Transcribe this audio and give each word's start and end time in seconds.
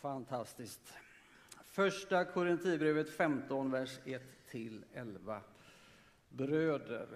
Fantastiskt. 0.00 0.94
Första 1.64 2.24
Korintierbrevet 2.24 3.10
15, 3.10 3.70
vers 3.70 3.98
1 4.04 4.22
till 4.46 4.84
11. 4.92 5.40
Bröder, 6.28 7.08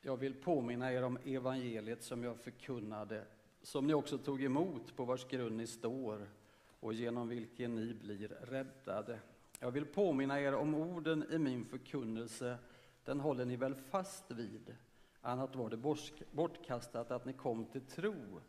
jag 0.00 0.16
vill 0.16 0.34
påminna 0.34 0.92
er 0.92 1.02
om 1.02 1.18
evangeliet 1.24 2.02
som 2.02 2.24
jag 2.24 2.36
förkunnade, 2.36 3.24
som 3.62 3.86
ni 3.86 3.94
också 3.94 4.18
tog 4.18 4.42
emot, 4.42 4.96
på 4.96 5.04
vars 5.04 5.28
grund 5.28 5.56
ni 5.56 5.66
står 5.66 6.28
och 6.80 6.92
genom 6.92 7.28
vilken 7.28 7.74
ni 7.74 7.94
blir 7.94 8.28
räddade. 8.28 9.18
Jag 9.60 9.70
vill 9.70 9.86
påminna 9.86 10.40
er 10.40 10.54
om 10.54 10.74
orden 10.74 11.24
i 11.30 11.38
min 11.38 11.64
förkunnelse, 11.64 12.58
den 13.04 13.20
håller 13.20 13.44
ni 13.44 13.56
väl 13.56 13.74
fast 13.74 14.30
vid? 14.30 14.76
Annat 15.20 15.56
var 15.56 15.70
det 15.70 15.76
bortkastat 16.30 17.10
att 17.10 17.24
ni 17.24 17.32
kom 17.32 17.64
till 17.64 17.86
tro. 17.86 18.40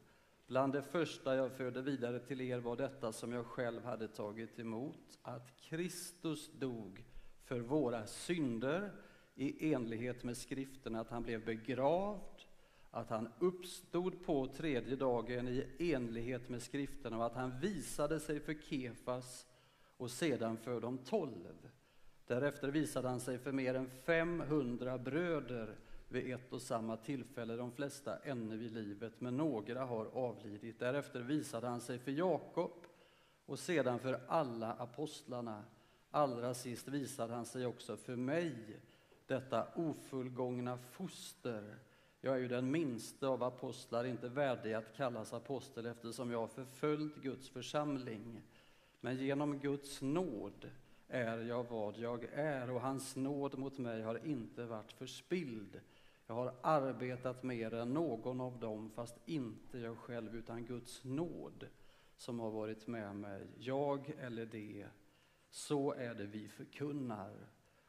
Bland 0.47 0.73
det 0.73 0.81
första 0.81 1.35
jag 1.35 1.51
förde 1.51 1.81
vidare 1.81 2.19
till 2.19 2.41
er 2.41 2.59
var 2.59 2.75
detta 2.75 3.11
som 3.11 3.31
jag 3.31 3.45
själv 3.45 3.83
hade 3.83 4.07
tagit 4.07 4.59
emot, 4.59 5.19
att 5.21 5.57
Kristus 5.57 6.51
dog 6.59 7.05
för 7.43 7.59
våra 7.59 8.07
synder 8.07 8.91
i 9.35 9.73
enlighet 9.73 10.23
med 10.23 10.37
skriften, 10.37 10.95
att 10.95 11.09
han 11.09 11.23
blev 11.23 11.45
begravd, 11.45 12.41
att 12.91 13.09
han 13.09 13.29
uppstod 13.39 14.25
på 14.25 14.47
tredje 14.47 14.95
dagen 14.95 15.47
i 15.47 15.93
enlighet 15.93 16.49
med 16.49 16.61
skriften 16.61 17.13
och 17.13 17.25
att 17.25 17.35
han 17.35 17.59
visade 17.59 18.19
sig 18.19 18.39
för 18.39 18.53
Kefas 18.53 19.47
och 19.97 20.11
sedan 20.11 20.57
för 20.57 20.81
de 20.81 20.97
tolv. 20.97 21.69
Därefter 22.27 22.67
visade 22.67 23.09
han 23.09 23.19
sig 23.19 23.37
för 23.37 23.51
mer 23.51 23.73
än 23.73 23.89
500 23.89 24.97
bröder 24.97 25.77
vid 26.11 26.33
ett 26.33 26.53
och 26.53 26.61
samma 26.61 26.97
tillfälle, 26.97 27.55
de 27.55 27.71
flesta 27.71 28.17
ännu 28.17 28.57
vid 28.57 28.71
livet, 28.71 29.13
men 29.19 29.37
några 29.37 29.85
har 29.85 30.05
avlidit. 30.05 30.79
Därefter 30.79 31.21
visade 31.21 31.67
han 31.67 31.81
sig 31.81 31.99
för 31.99 32.11
Jakob 32.11 32.71
och 33.45 33.59
sedan 33.59 33.99
för 33.99 34.21
alla 34.27 34.73
apostlarna. 34.73 35.63
Allra 36.11 36.53
sist 36.53 36.87
visade 36.87 37.33
han 37.33 37.45
sig 37.45 37.65
också 37.65 37.97
för 37.97 38.15
mig, 38.15 38.55
detta 39.27 39.67
ofullgångna 39.75 40.77
foster. 40.77 41.75
Jag 42.21 42.35
är 42.35 42.39
ju 42.39 42.47
den 42.47 42.71
minste 42.71 43.27
av 43.27 43.43
apostlar, 43.43 44.03
inte 44.03 44.29
värdig 44.29 44.73
att 44.73 44.95
kallas 44.95 45.33
apostel 45.33 45.85
eftersom 45.85 46.31
jag 46.31 46.39
har 46.39 46.47
förföljt 46.47 47.15
Guds 47.15 47.49
församling. 47.49 48.41
Men 48.99 49.17
genom 49.17 49.59
Guds 49.59 50.01
nåd 50.01 50.69
är 51.07 51.37
jag 51.37 51.63
vad 51.69 51.97
jag 51.97 52.23
är 52.33 52.71
och 52.71 52.81
hans 52.81 53.15
nåd 53.15 53.57
mot 53.57 53.77
mig 53.77 54.01
har 54.01 54.25
inte 54.25 54.65
varit 54.65 54.91
förspilld. 54.91 55.79
Jag 56.31 56.35
har 56.35 56.53
arbetat 56.61 57.43
mer 57.43 57.73
än 57.73 57.93
någon 57.93 58.41
av 58.41 58.59
dem, 58.59 58.89
fast 58.95 59.15
inte 59.25 59.77
jag 59.77 59.97
själv, 59.97 60.35
utan 60.35 60.65
Guds 60.65 61.03
nåd 61.03 61.67
som 62.17 62.39
har 62.39 62.51
varit 62.51 62.87
med 62.87 63.15
mig. 63.15 63.47
Jag 63.57 64.09
eller 64.19 64.45
det, 64.45 64.87
så 65.49 65.93
är 65.93 66.13
det 66.13 66.25
vi 66.25 66.47
förkunnar 66.47 67.47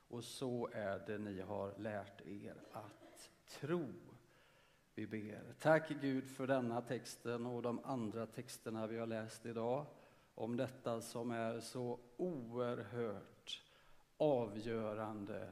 och 0.08 0.24
så 0.24 0.68
är 0.72 0.98
det 1.06 1.18
ni 1.18 1.40
har 1.40 1.74
lärt 1.78 2.20
er 2.26 2.56
att 2.72 3.30
tro. 3.60 3.86
Vi 4.94 5.06
ber. 5.06 5.54
Tack 5.60 5.88
Gud 6.00 6.30
för 6.30 6.46
denna 6.46 6.80
texten 6.80 7.46
och 7.46 7.62
de 7.62 7.80
andra 7.84 8.26
texterna 8.26 8.86
vi 8.86 8.98
har 8.98 9.06
läst 9.06 9.46
idag 9.46 9.86
om 10.34 10.56
detta 10.56 11.00
som 11.00 11.30
är 11.30 11.60
så 11.60 11.98
oerhört 12.16 13.62
avgörande 14.16 15.48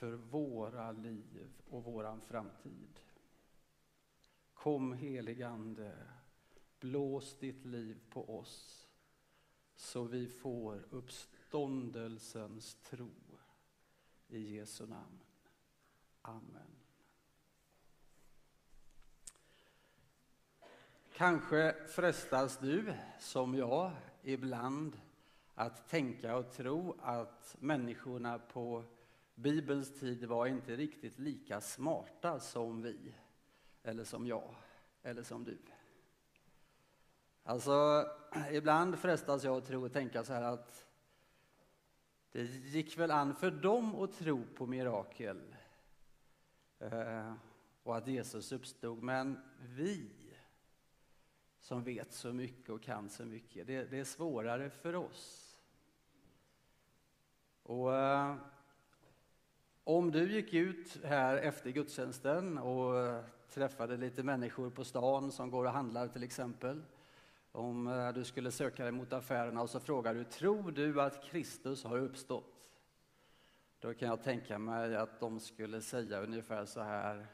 för 0.00 0.12
våra 0.12 0.92
liv 0.92 1.50
och 1.70 1.84
våran 1.84 2.20
framtid. 2.20 3.00
Kom 4.54 4.92
heligande, 4.92 5.92
blås 6.78 7.38
ditt 7.38 7.64
liv 7.64 8.00
på 8.10 8.38
oss 8.38 8.88
så 9.74 10.04
vi 10.04 10.28
får 10.28 10.86
uppståndelsens 10.90 12.74
tro. 12.74 13.10
I 14.28 14.56
Jesu 14.56 14.86
namn. 14.86 15.20
Amen. 16.22 16.76
Kanske 21.14 21.86
frestas 21.88 22.58
du, 22.58 22.94
som 23.18 23.54
jag, 23.54 23.92
ibland 24.22 25.00
att 25.54 25.88
tänka 25.88 26.36
och 26.36 26.52
tro 26.52 26.96
att 27.00 27.56
människorna 27.58 28.38
på 28.38 28.84
Bibelns 29.40 30.00
tid 30.00 30.24
var 30.24 30.46
inte 30.46 30.76
riktigt 30.76 31.18
lika 31.18 31.60
smarta 31.60 32.40
som 32.40 32.82
vi, 32.82 33.14
eller 33.82 34.04
som 34.04 34.26
jag, 34.26 34.54
eller 35.02 35.22
som 35.22 35.44
du. 35.44 35.58
Alltså, 37.42 38.06
ibland 38.50 38.98
frestas 38.98 39.44
jag 39.44 39.56
att 39.56 39.66
tro 39.66 39.84
och 39.84 39.92
tänka 39.92 40.24
så 40.24 40.32
här 40.32 40.42
att 40.42 40.86
det 42.32 42.42
gick 42.42 42.98
väl 42.98 43.10
an 43.10 43.34
för 43.34 43.50
dem 43.50 43.94
att 43.94 44.12
tro 44.12 44.44
på 44.56 44.66
mirakel 44.66 45.56
eh, 46.78 47.34
och 47.82 47.96
att 47.96 48.06
Jesus 48.06 48.52
uppstod, 48.52 49.02
men 49.02 49.40
vi 49.60 50.10
som 51.58 51.84
vet 51.84 52.12
så 52.12 52.32
mycket 52.32 52.70
och 52.70 52.82
kan 52.82 53.08
så 53.08 53.24
mycket, 53.24 53.66
det, 53.66 53.84
det 53.84 53.98
är 53.98 54.04
svårare 54.04 54.70
för 54.70 54.94
oss. 54.94 55.56
Och 57.62 57.94
eh, 57.96 58.36
om 59.96 60.10
du 60.10 60.32
gick 60.32 60.54
ut 60.54 61.04
här 61.04 61.36
efter 61.36 61.70
gudstjänsten 61.70 62.58
och 62.58 63.24
träffade 63.48 63.96
lite 63.96 64.22
människor 64.22 64.70
på 64.70 64.84
stan 64.84 65.32
som 65.32 65.50
går 65.50 65.64
och 65.64 65.70
handlar 65.70 66.08
till 66.08 66.22
exempel. 66.22 66.82
Om 67.52 67.86
eh, 67.86 68.12
du 68.12 68.24
skulle 68.24 68.50
söka 68.50 68.82
dig 68.82 68.92
mot 68.92 69.12
affärerna 69.12 69.62
och 69.62 69.70
så 69.70 69.80
frågar 69.80 70.14
du, 70.14 70.24
tror 70.24 70.72
du 70.72 71.02
att 71.02 71.24
Kristus 71.24 71.84
har 71.84 71.98
uppstått? 71.98 72.70
Då 73.80 73.94
kan 73.94 74.08
jag 74.08 74.22
tänka 74.22 74.58
mig 74.58 74.96
att 74.96 75.20
de 75.20 75.40
skulle 75.40 75.80
säga 75.82 76.20
ungefär 76.20 76.64
så 76.64 76.80
här. 76.80 77.26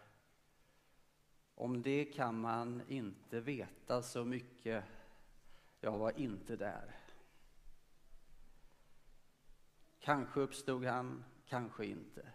Om 1.55 1.83
det 1.83 2.05
kan 2.05 2.41
man 2.41 2.83
inte 2.89 3.41
veta 3.41 4.03
så 4.03 4.25
mycket. 4.25 4.85
Jag 5.81 5.99
var 5.99 6.19
inte 6.21 6.57
där. 6.57 6.97
Kanske 10.01 10.41
uppstod 10.41 10.85
han, 10.85 11.25
kanske 11.47 11.87
inte. 11.87 12.33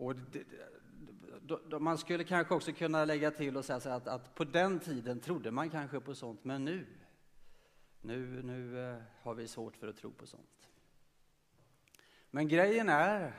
Och 0.00 0.14
det, 0.14 1.78
man 1.78 1.98
skulle 1.98 2.24
kanske 2.24 2.54
också 2.54 2.72
kunna 2.72 3.04
lägga 3.04 3.30
till 3.30 3.56
och 3.56 3.64
säga 3.64 3.94
att, 3.94 4.08
att, 4.08 4.34
på 4.34 4.44
den 4.44 4.80
tiden 4.80 5.20
trodde 5.20 5.50
man 5.50 5.70
kanske 5.70 6.00
på 6.00 6.14
sånt, 6.14 6.44
men 6.44 6.64
nu, 6.64 6.86
nu, 8.00 8.42
nu 8.42 8.90
eh, 8.90 9.02
har 9.22 9.34
vi 9.34 9.48
svårt 9.48 9.76
för 9.76 9.88
att 9.88 9.96
tro 9.96 10.12
på 10.12 10.26
sånt. 10.26 10.68
Men 12.30 12.48
grejen 12.48 12.88
är 12.88 13.32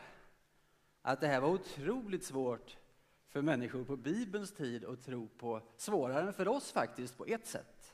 att 1.01 1.21
det 1.21 1.27
här 1.27 1.41
var 1.41 1.49
otroligt 1.49 2.23
svårt 2.23 2.77
för 3.27 3.41
människor 3.41 3.83
på 3.83 3.97
Bibelns 3.97 4.53
tid 4.53 4.85
att 4.85 5.05
tro 5.05 5.27
på, 5.27 5.61
svårare 5.77 6.27
än 6.27 6.33
för 6.33 6.47
oss 6.47 6.71
faktiskt 6.71 7.17
på 7.17 7.25
ett 7.25 7.47
sätt. 7.47 7.93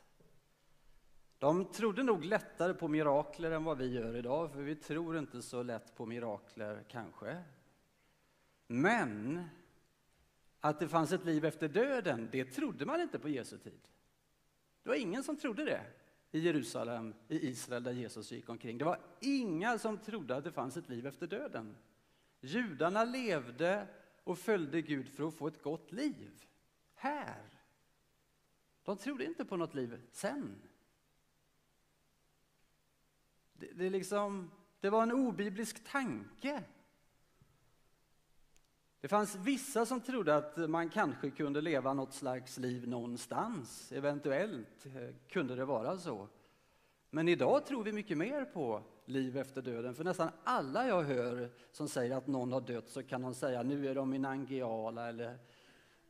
De 1.38 1.66
trodde 1.66 2.04
nog 2.04 2.26
lättare 2.26 2.74
på 2.74 2.88
mirakler 2.88 3.52
än 3.52 3.64
vad 3.64 3.78
vi 3.78 3.94
gör 3.94 4.16
idag, 4.16 4.52
för 4.52 4.62
vi 4.62 4.76
tror 4.76 5.18
inte 5.18 5.42
så 5.42 5.64
lätt 5.64 5.96
på 5.96 6.06
mirakler 6.06 6.84
kanske. 6.88 7.44
Men 8.68 9.44
att 10.60 10.80
det 10.80 10.88
fanns 10.88 11.12
ett 11.12 11.26
liv 11.26 11.46
efter 11.46 11.68
döden, 11.68 12.30
det 12.32 12.46
trodde 12.46 12.86
man 12.86 13.02
inte 13.02 13.20
på 13.20 13.30
Jesu 13.30 13.58
tid. 13.58 13.82
Det 14.84 14.90
var 14.90 14.96
ingen 14.96 15.24
som 15.24 15.38
trodde 15.38 15.66
det 15.66 15.82
i 16.32 16.40
Jerusalem, 16.40 17.14
i 17.28 17.48
Israel 17.50 17.84
där 17.84 17.92
Jesus 17.92 18.32
gick 18.32 18.50
omkring. 18.50 18.78
Det 18.78 18.86
var 18.86 19.00
inga 19.20 19.78
som 19.78 19.98
trodde 19.98 20.36
att 20.36 20.44
det 20.44 20.52
fanns 20.52 20.78
ett 20.78 20.90
liv 20.90 21.08
efter 21.08 21.28
döden. 21.28 21.76
Judarna 22.42 23.04
levde 23.04 23.88
och 24.24 24.40
följde 24.40 24.82
Gud 24.82 25.10
för 25.10 25.28
att 25.28 25.34
få 25.36 25.48
ett 25.48 25.62
gott 25.62 25.92
liv 25.92 26.46
här. 26.94 27.44
De 28.84 28.98
trodde 28.98 29.26
inte 29.26 29.46
på 29.46 29.58
något 29.58 29.76
liv 29.76 30.02
sen. 30.12 30.62
Det, 33.54 33.72
det, 33.74 33.90
liksom, 33.90 34.52
det 34.80 34.90
var 34.90 35.04
en 35.04 35.12
obiblisk 35.12 35.84
tanke. 35.84 36.64
Det 39.02 39.08
fanns 39.08 39.36
vissa 39.36 39.86
som 39.86 40.02
trodde 40.02 40.36
att 40.36 40.70
man 40.70 40.90
kanske 40.90 41.30
kunde 41.30 41.62
leva 41.62 41.94
något 41.94 42.14
slags 42.14 42.58
liv 42.58 42.88
någonstans. 42.88 43.92
Eventuellt 43.92 44.86
eh, 44.86 45.16
kunde 45.28 45.56
det 45.56 45.66
vara 45.66 45.98
så. 45.98 46.28
Men 47.10 47.28
idag 47.28 47.66
tror 47.66 47.84
vi 47.84 47.94
mycket 47.94 48.18
mer 48.18 48.46
på 48.46 48.84
liv 49.06 49.38
efter 49.38 49.62
döden. 49.62 49.96
För 49.96 50.04
nästan 50.04 50.30
alla 50.44 50.88
jag 50.88 51.04
hör 51.04 51.50
som 51.72 51.88
säger 51.88 52.16
att 52.16 52.28
någon 52.28 52.52
har 52.52 52.62
dött 52.62 52.90
så 52.90 53.04
kan 53.04 53.22
de 53.22 53.34
säga 53.34 53.64
nu 53.64 53.88
är 53.88 53.96
de 53.96 54.14
i 54.14 54.20
Nangiala 54.20 55.10
eller 55.10 55.38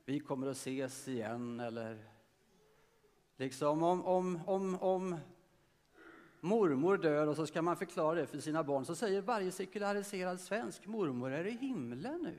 vi 0.05 0.19
kommer 0.19 0.47
att 0.47 0.57
ses 0.57 1.07
igen 1.07 1.59
eller 1.59 1.97
liksom 3.37 3.83
om, 3.83 4.05
om, 4.05 4.39
om, 4.45 4.81
om 4.81 5.17
mormor 6.39 6.97
dör 6.97 7.27
och 7.27 7.35
så 7.35 7.47
ska 7.47 7.61
man 7.61 7.77
förklara 7.77 8.15
det 8.15 8.27
för 8.27 8.39
sina 8.39 8.63
barn 8.63 8.85
så 8.85 8.95
säger 8.95 9.21
varje 9.21 9.51
sekulariserad 9.51 10.39
svensk 10.39 10.85
mormor 10.85 11.31
är 11.31 11.45
i 11.45 11.51
himlen 11.51 12.21
nu. 12.21 12.35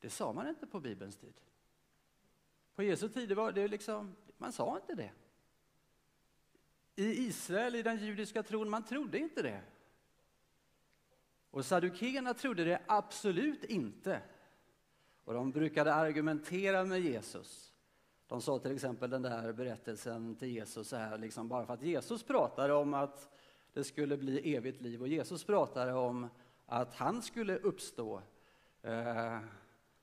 Det 0.00 0.10
sa 0.10 0.32
man 0.32 0.48
inte 0.48 0.66
på 0.66 0.80
Bibelns 0.80 1.16
tid. 1.16 1.34
På 2.74 2.82
Jesu 2.82 3.08
tid 3.08 3.32
var 3.32 3.52
det 3.52 3.68
liksom, 3.68 4.16
man 4.38 4.52
sa 4.52 4.76
inte 4.76 4.94
det. 4.94 5.10
I 6.96 7.26
Israel, 7.26 7.74
i 7.74 7.82
den 7.82 7.96
judiska 7.96 8.42
tron, 8.42 8.70
man 8.70 8.84
trodde 8.84 9.18
inte 9.18 9.42
det. 9.42 9.62
Och 11.50 11.64
saddukeerna 11.64 12.34
trodde 12.34 12.64
det 12.64 12.82
absolut 12.86 13.64
inte. 13.64 14.20
Och 15.24 15.34
de 15.34 15.50
brukade 15.50 15.94
argumentera 15.94 16.84
med 16.84 17.00
Jesus. 17.00 17.72
De 18.26 18.42
sa 18.42 18.58
till 18.58 18.74
exempel 18.74 19.10
den 19.10 19.22
där 19.22 19.52
berättelsen 19.52 20.36
till 20.36 20.48
Jesus 20.48 20.88
så 20.88 20.96
här, 20.96 21.18
liksom 21.18 21.48
bara 21.48 21.66
för 21.66 21.74
att 21.74 21.82
Jesus 21.82 22.22
pratade 22.22 22.74
om 22.74 22.94
att 22.94 23.28
det 23.72 23.84
skulle 23.84 24.16
bli 24.16 24.54
evigt 24.54 24.80
liv 24.80 25.00
och 25.00 25.08
Jesus 25.08 25.44
pratade 25.44 25.92
om 25.92 26.28
att 26.66 26.94
han 26.94 27.22
skulle 27.22 27.56
uppstå. 27.56 28.22
Eh, 28.82 29.38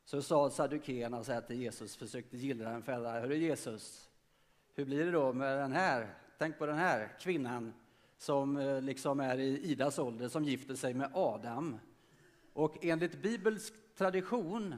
så 0.07 0.21
sa 0.21 0.49
saddukeerna 0.49 1.23
så 1.23 1.31
här 1.31 1.41
till 1.41 1.61
Jesus, 1.61 1.95
försökte 1.95 2.37
gillra 2.37 2.69
en 2.69 2.83
fälla. 2.83 3.19
Hörru 3.19 3.35
Jesus, 3.35 4.09
hur 4.75 4.85
blir 4.85 5.05
det 5.05 5.11
då 5.11 5.33
med 5.33 5.57
den 5.57 5.71
här? 5.71 6.13
Tänk 6.37 6.57
på 6.57 6.65
den 6.65 6.77
här 6.77 7.17
kvinnan 7.19 7.73
som 8.17 8.57
eh, 8.57 8.81
liksom 8.81 9.19
är 9.19 9.37
i 9.37 9.61
Idas 9.61 9.99
ålder, 9.99 10.27
som 10.27 10.43
gifter 10.43 10.75
sig 10.75 10.93
med 10.93 11.11
Adam. 11.13 11.77
Och 12.53 12.85
enligt 12.85 13.21
bibelsk 13.21 13.73
tradition, 13.95 14.75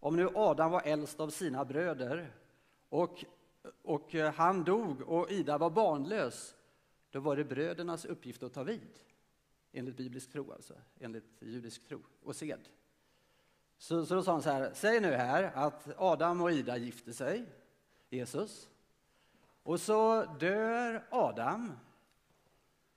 om 0.00 0.16
nu 0.16 0.28
Adam 0.34 0.70
var 0.70 0.82
äldst 0.84 1.20
av 1.20 1.30
sina 1.30 1.64
bröder 1.64 2.32
och, 2.88 3.24
och 3.82 4.14
eh, 4.14 4.34
han 4.34 4.64
dog 4.64 5.00
och 5.00 5.30
Ida 5.30 5.58
var 5.58 5.70
barnlös, 5.70 6.54
då 7.10 7.20
var 7.20 7.36
det 7.36 7.44
brödernas 7.44 8.04
uppgift 8.04 8.42
att 8.42 8.52
ta 8.52 8.62
vid. 8.62 8.98
Enligt 9.72 9.96
biblisk 9.96 10.32
tro, 10.32 10.52
alltså. 10.52 10.74
Enligt 11.00 11.42
judisk 11.42 11.88
tro 11.88 12.00
och 12.22 12.36
sed. 12.36 12.68
Så, 13.82 14.06
så 14.06 14.14
då 14.14 14.22
sa 14.22 14.32
han 14.32 14.42
så 14.42 14.50
här, 14.50 14.70
säg 14.74 15.00
nu 15.00 15.12
här 15.12 15.50
att 15.54 15.88
Adam 15.98 16.40
och 16.40 16.52
Ida 16.52 16.76
gifter 16.76 17.12
sig, 17.12 17.44
Jesus. 18.10 18.68
Och 19.62 19.80
så 19.80 20.24
dör 20.24 21.04
Adam. 21.10 21.72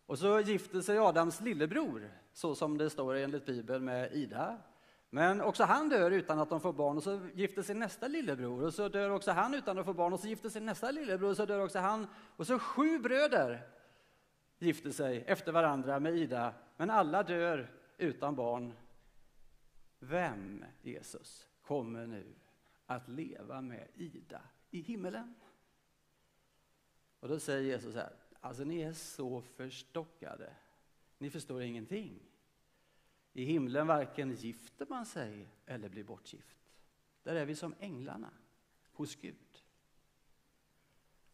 Och 0.06 0.20
så 0.20 0.40
gifter 0.40 0.82
sig 0.82 0.98
Adams 0.98 1.42
lillebror, 1.42 2.12
så 2.34 2.56
som 2.56 2.78
det 2.78 2.90
står 2.90 3.16
enligt 3.16 3.46
Bibeln 3.46 3.86
med 3.86 4.14
Ida. 4.14 4.58
Men 5.10 5.42
också 5.42 5.64
han 5.64 5.90
dör 5.90 6.12
utan 6.12 6.40
att 6.40 6.50
de 6.50 6.60
får 6.60 6.74
barn 6.74 6.98
och 6.98 7.04
så 7.04 7.20
gifter 7.34 7.62
sig 7.62 7.76
nästa 7.76 8.08
lillebror 8.08 8.64
och 8.64 8.74
så 8.74 8.90
dör 8.90 9.10
också 9.10 9.32
han 9.32 9.54
utan 9.54 9.80
att 9.80 9.86
få 9.86 9.94
barn 9.94 10.14
och 10.14 10.20
så 10.20 10.28
gifter 10.28 10.50
sig 10.50 10.62
nästa 10.62 10.92
lillebror 10.92 11.30
och 11.30 11.38
så 11.38 11.46
dör 11.46 11.64
också 11.64 11.80
han. 11.80 12.08
Och 12.36 12.48
så 12.48 12.60
sju 12.60 13.00
bröder 13.00 13.68
gifter 14.60 14.92
sig 14.92 15.24
efter 15.28 15.52
varandra 15.52 16.00
med 16.00 16.18
Ida, 16.18 16.54
men 16.78 16.90
alla 16.90 17.24
dör 17.24 17.72
utan 17.98 18.36
barn. 18.36 18.74
Vem, 20.10 20.66
Jesus, 20.82 21.48
kommer 21.62 22.08
nu 22.08 22.36
att 22.86 23.08
leva 23.08 23.62
med 23.62 23.88
Ida 23.94 24.42
i 24.72 24.82
himmelen? 24.82 25.36
Och 27.20 27.28
då 27.28 27.40
säger 27.40 27.62
Jesus 27.62 27.94
så 27.94 28.00
här, 28.00 28.16
alltså 28.40 28.64
ni 28.64 28.82
är 28.82 28.94
så 28.94 29.42
förstockade, 29.42 30.56
ni 31.18 31.30
förstår 31.30 31.62
ingenting. 31.62 32.20
I 33.34 33.44
himlen 33.44 33.88
varken 33.88 34.32
gifter 34.32 34.86
man 34.90 35.06
sig 35.06 35.48
eller 35.66 35.90
blir 35.90 36.04
bortgift. 36.04 36.58
Där 37.24 37.36
är 37.36 37.46
vi 37.46 37.56
som 37.56 37.76
änglarna 37.80 38.34
hos 38.94 39.16
Gud. 39.16 39.64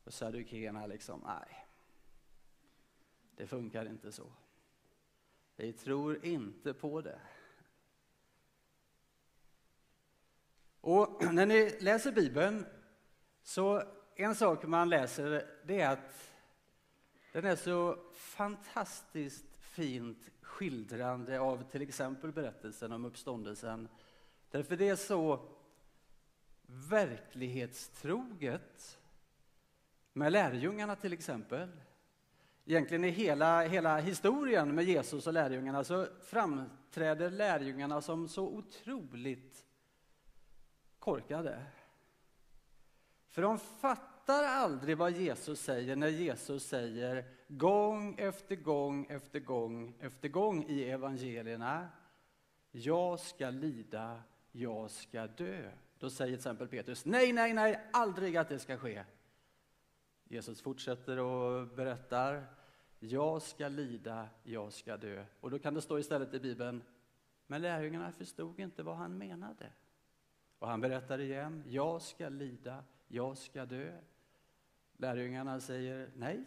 Och 0.04 0.14
sadukéerna 0.14 0.86
liksom, 0.86 1.22
nej, 1.26 1.68
det 3.36 3.48
funkar 3.48 3.86
inte 3.86 4.12
så. 4.12 4.32
Vi 5.56 5.74
tror 5.74 6.26
inte 6.26 6.74
på 6.74 7.02
det. 7.02 7.20
Och 10.82 11.24
när 11.34 11.46
ni 11.46 11.76
läser 11.80 12.12
Bibeln, 12.12 12.66
så 13.44 13.84
en 14.16 14.36
sak 14.36 14.66
man 14.66 14.90
läser, 14.90 15.46
det 15.66 15.82
är 15.82 15.90
att 15.90 16.32
den 17.32 17.46
är 17.46 17.56
så 17.56 17.98
fantastiskt 18.14 19.46
fint 19.60 20.30
skildrande 20.42 21.40
av 21.40 21.64
till 21.72 21.82
exempel 21.82 22.32
berättelsen 22.32 22.92
om 22.92 23.06
uppståndelsen. 23.06 23.88
Därför 24.52 24.78
det 24.78 24.90
är 24.90 24.96
så 24.96 25.50
verklighetstroget 26.66 29.00
med 30.14 30.32
lärjungarna 30.32 30.96
till 30.96 31.14
exempel. 31.14 31.70
Egentligen 32.66 33.04
i 33.04 33.10
hela, 33.10 33.62
hela 33.62 33.98
historien 33.98 34.76
med 34.76 34.86
Jesus 34.86 35.28
och 35.28 35.34
lärjungarna 35.34 35.84
så 35.84 36.08
framträder 36.24 37.30
lärjungarna 37.30 38.02
som 38.02 38.28
så 38.28 38.48
otroligt 38.48 39.66
korkade. 41.02 41.66
För 43.28 43.42
de 43.42 43.60
fattar 43.60 44.44
aldrig 44.44 44.98
vad 44.98 45.12
Jesus 45.12 45.62
säger 45.62 45.96
när 45.96 46.08
Jesus 46.08 46.64
säger 46.64 47.26
gång 47.48 48.16
efter 48.20 48.56
gång 48.56 49.06
efter 49.10 49.40
gång 49.40 49.94
efter 50.00 50.30
gång 50.30 50.66
i 50.68 50.84
evangelierna 50.84 51.90
jag 52.72 53.20
ska 53.20 53.50
lida, 53.50 54.22
jag 54.52 54.92
ska 54.92 55.28
dö. 55.28 55.72
Då 56.00 56.10
säger 56.10 56.32
till 56.32 56.40
exempel 56.40 56.68
Petrus 56.68 57.06
nej, 57.06 57.34
nej, 57.34 57.54
nej, 57.54 57.80
aldrig 57.94 58.38
att 58.38 58.50
det 58.50 58.60
ska 58.60 58.78
ske. 58.78 59.04
Jesus 60.24 60.62
fortsätter 60.62 61.18
och 61.18 61.68
berättar 61.68 62.46
jag 63.00 63.42
ska 63.42 63.68
lida, 63.68 64.30
jag 64.44 64.74
ska 64.74 64.98
dö. 64.98 65.26
Och 65.40 65.52
då 65.52 65.60
kan 65.60 65.74
det 65.74 65.82
stå 65.82 66.00
istället 66.00 66.34
i 66.34 66.40
Bibeln 66.40 66.84
men 67.48 67.62
lärjungarna 67.62 68.12
förstod 68.12 68.60
inte 68.60 68.84
vad 68.84 68.98
han 68.98 69.18
menade. 69.18 69.72
Och 70.62 70.68
han 70.68 70.82
berättar 70.82 71.20
igen, 71.20 71.64
jag 71.68 72.02
ska 72.02 72.30
lida, 72.30 72.84
jag 73.08 73.38
ska 73.38 73.66
dö. 73.66 74.02
Lärjungarna 74.98 75.60
säger 75.60 76.12
nej, 76.16 76.46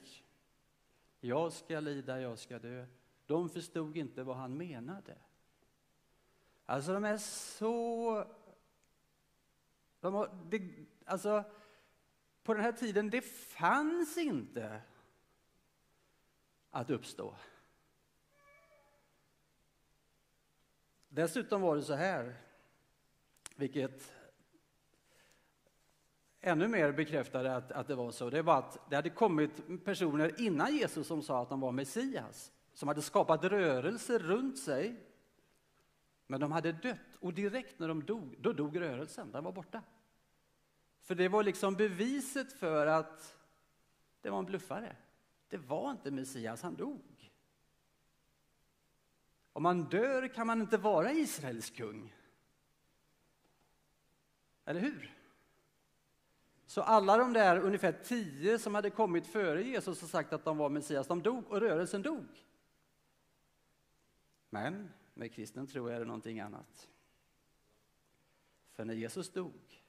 jag 1.21 1.53
ska 1.53 1.81
lida, 1.81 2.21
jag 2.21 2.39
ska 2.39 2.59
dö. 2.59 2.87
De 3.27 3.49
förstod 3.49 3.97
inte 3.97 4.23
vad 4.23 4.37
han 4.37 4.57
menade. 4.57 5.19
Alltså 6.67 6.93
de 6.93 7.05
är 7.05 7.17
så... 7.17 8.27
De 10.01 10.15
har, 10.15 10.39
det, 10.51 10.87
alltså, 11.05 11.45
på 12.43 12.55
den 12.55 12.63
här 12.63 12.73
tiden, 12.73 13.11
det 13.11 13.23
fanns 13.23 14.19
inte 14.19 14.83
att 16.71 16.91
uppstå. 16.91 17.37
Dessutom 21.09 21.61
var 21.61 21.77
det 21.77 21.83
så 21.83 21.95
här, 21.95 22.44
vilket 23.55 24.13
ännu 26.41 26.69
mer 26.69 26.93
bekräftade 26.93 27.57
att, 27.57 27.73
att 27.73 27.87
det 27.87 27.95
var 27.95 28.11
så. 28.11 28.31
Det 28.31 28.43
var 28.43 28.59
att 28.59 28.91
det 28.91 28.97
hade 28.97 29.11
kommit 29.11 29.85
personer 29.85 30.41
innan 30.41 30.77
Jesus 30.77 31.07
som 31.07 31.23
sa 31.23 31.43
att 31.43 31.49
de 31.49 31.61
var 31.61 31.73
Messias, 31.73 32.53
som 32.75 32.89
hade 32.89 33.03
skapat 33.03 33.45
rörelser 33.45 34.19
runt 34.19 34.59
sig. 34.59 35.01
Men 36.27 36.41
de 36.41 36.53
hade 36.53 36.73
dött 36.73 37.17
och 37.21 37.35
direkt 37.35 37.79
när 37.79 37.89
de 37.89 38.05
dog, 38.05 38.37
då 38.41 38.53
dog 38.53 38.81
rörelsen, 38.81 39.33
den 39.33 39.45
var 39.45 39.53
borta. 39.53 39.83
För 41.03 41.15
det 41.15 41.29
var 41.29 41.43
liksom 41.43 41.75
beviset 41.75 42.53
för 42.53 42.87
att 42.87 43.39
det 44.21 44.31
var 44.31 44.39
en 44.39 44.45
bluffare. 44.45 44.97
Det 45.49 45.57
var 45.57 45.91
inte 45.91 46.11
Messias, 46.11 46.63
han 46.63 46.75
dog. 46.75 47.33
Om 49.53 49.63
man 49.63 49.85
dör 49.85 50.29
kan 50.29 50.47
man 50.47 50.61
inte 50.61 50.77
vara 50.77 51.13
Israels 51.13 51.71
kung. 51.71 52.15
Eller 54.65 54.81
hur? 54.81 55.15
Så 56.67 56.83
alla 56.83 57.17
de 57.17 57.33
där 57.33 57.61
ungefär 57.61 57.93
tio 57.93 58.59
som 58.59 58.75
hade 58.75 58.91
kommit 58.91 59.27
före 59.27 59.63
Jesus 59.63 60.03
och 60.03 60.09
sagt 60.09 60.33
att 60.33 60.45
de 60.45 60.57
var 60.57 60.69
Messias, 60.69 61.07
de 61.07 61.23
dog 61.23 61.51
och 61.51 61.61
rörelsen 61.61 62.03
dog. 62.03 62.45
Men 64.51 64.91
med 65.15 65.33
kristen 65.33 65.67
tro 65.67 65.87
är 65.87 65.99
det 65.99 66.05
någonting 66.05 66.41
annat. 66.41 66.89
För 68.73 68.85
när 68.85 68.95
Jesus 68.95 69.33
dog, 69.33 69.83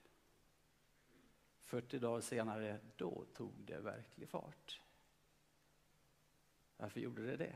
40 1.59 1.99
dagar 1.99 2.21
senare, 2.21 2.79
då 2.95 3.25
tog 3.33 3.53
det 3.65 3.79
verklig 3.79 4.29
fart. 4.29 4.81
Varför 6.77 6.99
gjorde 6.99 7.25
det 7.25 7.37
det? 7.37 7.55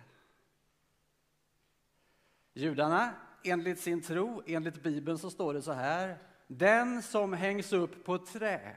Judarna, 2.54 3.16
enligt 3.44 3.80
sin 3.80 4.02
tro, 4.02 4.44
enligt 4.46 4.84
Bibeln 4.84 5.18
så 5.18 5.30
står 5.30 5.54
det 5.54 5.62
så 5.62 5.72
här. 5.72 6.18
Den 6.52 7.04
som 7.04 7.34
hängs 7.34 7.74
upp 7.74 8.04
på 8.04 8.18
trä 8.18 8.76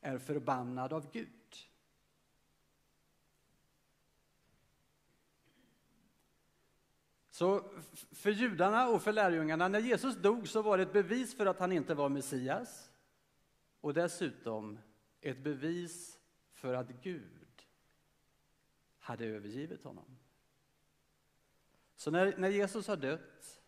är 0.00 0.18
förbannad 0.18 0.92
av 0.92 1.10
Gud. 1.12 1.28
Så 7.30 7.70
för 8.12 8.30
judarna 8.30 8.88
och 8.88 9.02
för 9.02 9.12
lärjungarna, 9.12 9.68
när 9.68 9.78
Jesus 9.78 10.16
dog 10.16 10.48
så 10.48 10.62
var 10.62 10.76
det 10.76 10.82
ett 10.82 10.92
bevis 10.92 11.36
för 11.36 11.46
att 11.46 11.58
han 11.58 11.72
inte 11.72 11.94
var 11.94 12.08
Messias 12.08 12.90
och 13.80 13.94
dessutom 13.94 14.78
ett 15.20 15.38
bevis 15.38 16.18
för 16.52 16.74
att 16.74 16.88
Gud 16.88 17.66
hade 18.98 19.26
övergivit 19.26 19.84
honom. 19.84 20.18
Så 21.96 22.10
när, 22.10 22.38
när 22.38 22.48
Jesus 22.48 22.86
har 22.86 22.96
dött, 22.96 23.63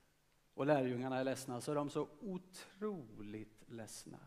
och 0.57 0.67
lärjungarna 0.67 1.19
är 1.19 1.25
ledsna 1.25 1.61
så 1.61 1.71
är 1.71 1.75
de 1.75 1.91
så 1.91 2.09
otroligt 2.21 3.71
ledsna. 3.71 4.19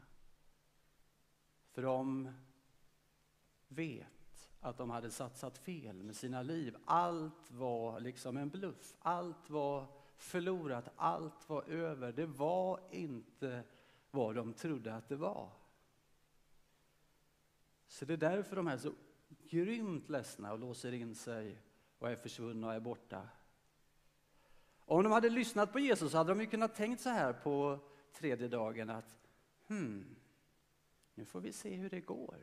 För 1.70 1.82
de 1.82 2.32
vet 3.68 4.52
att 4.60 4.78
de 4.78 4.90
hade 4.90 5.12
satsat 5.12 5.58
fel 5.58 6.04
med 6.04 6.16
sina 6.16 6.42
liv. 6.42 6.78
Allt 6.86 7.52
var 7.52 8.00
liksom 8.00 8.38
en 8.38 8.50
bluff. 8.50 8.96
Allt 9.00 9.50
var 9.50 9.86
förlorat. 10.18 10.90
Allt 10.96 11.50
var 11.50 11.64
över. 11.64 12.12
Det 12.12 12.26
var 12.26 12.80
inte 12.92 13.64
vad 14.12 14.36
de 14.36 14.54
trodde 14.54 14.96
att 14.96 15.10
det 15.10 15.16
var. 15.16 15.50
Så 17.88 18.06
det 18.06 18.14
är 18.14 18.18
därför 18.18 18.56
de 18.56 18.68
är 18.68 18.78
så 18.78 18.94
grymt 19.44 20.10
ledsna 20.10 20.54
och 20.54 20.60
låser 20.60 20.92
in 20.92 21.16
sig 21.16 21.62
och 22.00 22.10
är 22.10 22.16
försvunna 22.16 22.68
och 22.68 22.74
är 22.74 22.80
borta. 22.80 23.30
Om 24.89 25.03
de 25.03 25.12
hade 25.12 25.29
lyssnat 25.29 25.72
på 25.72 25.79
Jesus 25.79 26.13
hade 26.13 26.31
de 26.31 26.41
ju 26.41 26.48
kunnat 26.48 26.75
tänkt 26.75 27.01
så 27.01 27.10
här 27.10 27.34
på 27.34 27.79
tredje 28.13 28.48
dagen 28.48 28.89
att 28.89 29.17
hmm, 29.67 30.15
nu 31.15 31.25
får 31.25 31.41
vi 31.41 31.53
se 31.53 31.75
hur 31.75 31.89
det 31.89 32.00
går. 32.00 32.38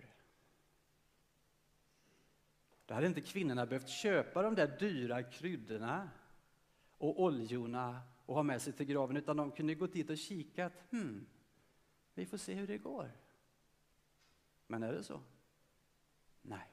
Då 2.87 2.95
hade 2.95 3.07
inte 3.07 3.21
kvinnorna 3.21 3.67
behövt 3.67 3.89
köpa 3.89 4.43
de 4.43 4.55
där 4.55 4.77
dyra 4.79 5.23
kryddorna 5.23 6.11
och 6.99 7.23
oljorna 7.23 8.01
och 8.27 8.35
ha 8.35 8.43
med 8.43 8.63
sig 8.63 8.73
till 8.73 8.87
graven, 8.87 9.17
utan 9.17 9.37
de 9.37 9.51
kunde 9.51 9.75
gått 9.75 9.93
dit 9.93 10.11
och 10.11 10.19
kikat. 10.19 10.85
Hmm, 10.91 11.27
vi 12.15 12.27
får 12.27 12.39
se 12.39 12.55
hur 12.55 12.67
det 12.67 12.79
går. 12.79 13.11
Men 14.67 14.83
är 14.83 14.93
det 14.93 15.03
så? 15.03 15.21
Nej. 16.43 16.73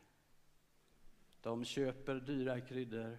De 1.42 1.66
köper 1.66 2.16
dyra 2.16 2.62
kryddor, 2.62 3.18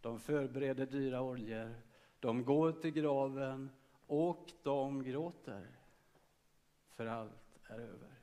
de 0.00 0.20
förbereder 0.20 0.86
dyra 0.86 1.22
oljor, 1.22 1.85
de 2.26 2.44
går 2.44 2.72
till 2.72 2.90
graven 2.90 3.70
och 4.06 4.52
de 4.62 5.02
gråter. 5.02 5.66
För 6.88 7.06
allt 7.06 7.58
är 7.64 7.78
över. 7.78 8.20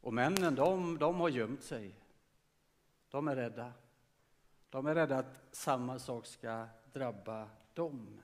Och 0.00 0.14
männen, 0.14 0.54
de, 0.54 0.98
de 0.98 1.20
har 1.20 1.28
gömt 1.28 1.62
sig. 1.62 1.94
De 3.10 3.28
är 3.28 3.36
rädda. 3.36 3.72
De 4.70 4.86
är 4.86 4.94
rädda 4.94 5.18
att 5.18 5.40
samma 5.52 5.98
sak 5.98 6.26
ska 6.26 6.66
drabba 6.92 7.48
dem. 7.74 8.20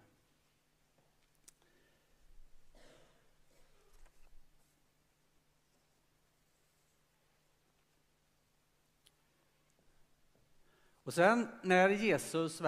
Och 11.02 11.14
sen 11.14 11.48
när 11.62 11.88
Jesus, 11.88 12.60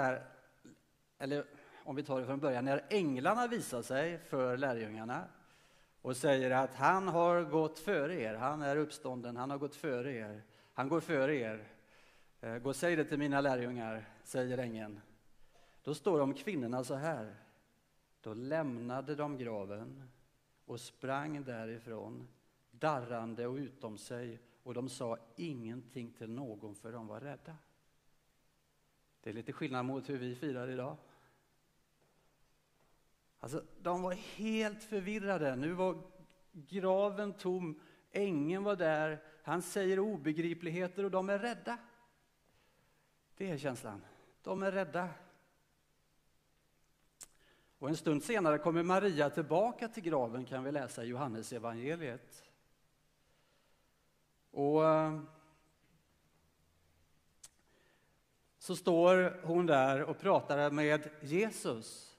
eller 1.20 1.44
om 1.84 1.96
vi 1.96 2.02
tar 2.02 2.20
det 2.20 2.26
från 2.26 2.40
början, 2.40 2.64
när 2.64 2.84
änglarna 2.90 3.46
visar 3.46 3.82
sig 3.82 4.18
för 4.18 4.56
lärjungarna 4.56 5.24
och 6.02 6.16
säger 6.16 6.50
att 6.50 6.74
han 6.74 7.08
har 7.08 7.42
gått 7.42 7.78
före 7.78 8.20
er, 8.20 8.34
han 8.34 8.62
är 8.62 8.76
uppstånden, 8.76 9.36
han 9.36 9.50
har 9.50 9.58
gått 9.58 9.74
före 9.74 10.12
er, 10.12 10.42
han 10.74 10.88
går 10.88 11.00
före 11.00 11.36
er. 11.36 11.68
Eh, 12.40 12.58
gå 12.58 12.68
och 12.68 12.76
säg 12.76 12.96
det 12.96 13.04
till 13.04 13.18
mina 13.18 13.40
lärjungar, 13.40 14.08
säger 14.24 14.58
ängeln. 14.58 15.00
Då 15.82 15.94
står 15.94 16.18
de 16.18 16.34
kvinnorna 16.34 16.84
så 16.84 16.94
här. 16.94 17.34
Då 18.20 18.34
lämnade 18.34 19.14
de 19.14 19.38
graven 19.38 20.10
och 20.64 20.80
sprang 20.80 21.44
därifrån, 21.44 22.28
darrande 22.70 23.46
och 23.46 23.56
utom 23.56 23.98
sig, 23.98 24.40
och 24.62 24.74
de 24.74 24.88
sa 24.88 25.18
ingenting 25.36 26.12
till 26.12 26.30
någon 26.30 26.74
för 26.74 26.92
de 26.92 27.06
var 27.06 27.20
rädda. 27.20 27.56
Det 29.20 29.30
är 29.30 29.34
lite 29.34 29.52
skillnad 29.52 29.84
mot 29.84 30.08
hur 30.08 30.18
vi 30.18 30.34
firar 30.34 30.68
idag. 30.68 30.96
Alltså, 33.40 33.64
de 33.82 34.02
var 34.02 34.12
helt 34.12 34.84
förvirrade. 34.84 35.56
Nu 35.56 35.72
var 35.72 35.98
graven 36.52 37.32
tom, 37.32 37.80
ängeln 38.12 38.64
var 38.64 38.76
där, 38.76 39.22
han 39.42 39.62
säger 39.62 39.98
obegripligheter 39.98 41.04
och 41.04 41.10
de 41.10 41.30
är 41.30 41.38
rädda. 41.38 41.78
Det 43.36 43.50
är 43.50 43.58
känslan. 43.58 44.04
De 44.42 44.62
är 44.62 44.72
rädda. 44.72 45.08
Och 47.78 47.88
en 47.88 47.96
stund 47.96 48.22
senare 48.22 48.58
kommer 48.58 48.82
Maria 48.82 49.30
tillbaka 49.30 49.88
till 49.88 50.02
graven 50.02 50.44
kan 50.44 50.64
vi 50.64 50.72
läsa 50.72 51.04
i 51.04 51.08
Johannes 51.08 51.52
evangeliet. 51.52 52.50
Och 54.50 54.84
eh, 54.84 55.20
så 58.58 58.76
står 58.76 59.40
hon 59.42 59.66
där 59.66 60.02
och 60.02 60.18
pratar 60.18 60.70
med 60.70 61.10
Jesus. 61.20 62.09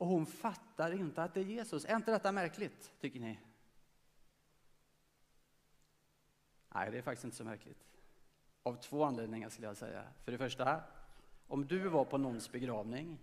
Och 0.00 0.06
hon 0.06 0.26
fattar 0.26 0.92
inte 0.92 1.22
att 1.22 1.34
det 1.34 1.40
är 1.40 1.44
Jesus. 1.44 1.84
Är 1.84 1.96
inte 1.96 2.10
detta 2.10 2.32
märkligt, 2.32 2.92
tycker 3.00 3.20
ni? 3.20 3.38
Nej, 6.68 6.90
det 6.90 6.98
är 6.98 7.02
faktiskt 7.02 7.24
inte 7.24 7.36
så 7.36 7.44
märkligt. 7.44 7.84
Av 8.62 8.74
två 8.74 9.04
anledningar 9.04 9.48
skulle 9.48 9.66
jag 9.66 9.76
säga. 9.76 10.04
För 10.24 10.32
det 10.32 10.38
första, 10.38 10.82
om 11.46 11.66
du 11.66 11.88
var 11.88 12.04
på 12.04 12.18
någons 12.18 12.52
begravning 12.52 13.18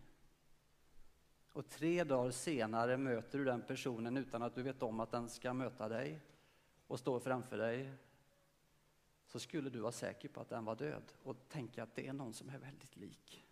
och 1.53 1.69
tre 1.69 2.03
dagar 2.03 2.31
senare 2.31 2.97
möter 2.97 3.37
du 3.37 3.45
den 3.45 3.61
personen 3.61 4.17
utan 4.17 4.41
att 4.41 4.55
du 4.55 4.63
vet 4.63 4.83
om 4.83 4.99
att 4.99 5.11
den 5.11 5.29
ska 5.29 5.53
möta 5.53 5.89
dig 5.89 6.19
och 6.87 6.99
står 6.99 7.19
framför 7.19 7.57
dig 7.57 7.93
så 9.25 9.39
skulle 9.39 9.69
du 9.69 9.79
vara 9.79 9.91
säker 9.91 10.29
på 10.29 10.41
att 10.41 10.49
den 10.49 10.65
var 10.65 10.75
död 10.75 11.13
och 11.23 11.49
tänka 11.49 11.83
att 11.83 11.95
det 11.95 12.07
är 12.07 12.13
någon 12.13 12.33
som 12.33 12.49
är 12.49 12.57
väldigt 12.57 12.95
lik. 12.97 13.46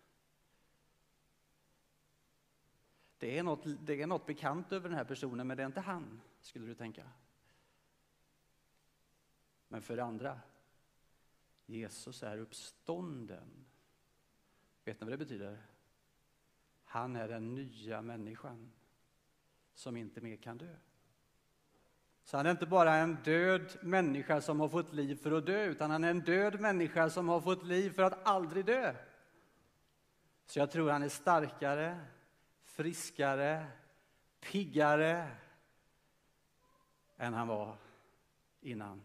Det 3.18 3.38
är 3.38 3.42
något, 3.42 3.64
det 3.86 4.02
är 4.02 4.06
något 4.06 4.26
bekant 4.26 4.72
över 4.72 4.88
den 4.88 4.98
här 4.98 5.04
personen, 5.04 5.46
men 5.46 5.56
det 5.56 5.62
är 5.62 5.66
inte 5.66 5.80
han, 5.80 6.20
skulle 6.40 6.66
du 6.66 6.74
tänka. 6.74 7.10
Men 9.68 9.82
för 9.82 9.96
det 9.96 10.04
andra, 10.04 10.40
Jesus 11.66 12.22
är 12.22 12.38
uppstånden. 12.38 13.66
Vet 14.84 15.00
ni 15.00 15.04
vad 15.04 15.12
det 15.12 15.24
betyder? 15.24 15.62
Han 16.84 17.16
är 17.16 17.28
den 17.28 17.54
nya 17.54 18.02
människan 18.02 18.72
som 19.74 19.96
inte 19.96 20.20
mer 20.20 20.36
kan 20.36 20.58
dö. 20.58 20.76
Så 22.24 22.36
han 22.36 22.46
är 22.46 22.50
inte 22.50 22.66
bara 22.66 22.94
en 22.94 23.14
död 23.24 23.76
människa 23.82 24.40
som 24.40 24.60
har 24.60 24.68
fått 24.68 24.92
liv 24.92 25.16
för 25.16 25.32
att 25.32 25.46
dö, 25.46 25.64
utan 25.64 25.90
han 25.90 26.04
är 26.04 26.10
en 26.10 26.20
död 26.20 26.60
människa 26.60 27.10
som 27.10 27.28
har 27.28 27.40
fått 27.40 27.64
liv 27.64 27.90
för 27.90 28.02
att 28.02 28.26
aldrig 28.26 28.64
dö. 28.64 28.94
Så 30.46 30.58
jag 30.58 30.70
tror 30.70 30.90
han 30.90 31.02
är 31.02 31.08
starkare, 31.08 32.00
friskare, 32.76 33.66
piggare 34.40 35.30
än 37.16 37.34
han 37.34 37.48
var 37.48 37.76
innan. 38.60 39.02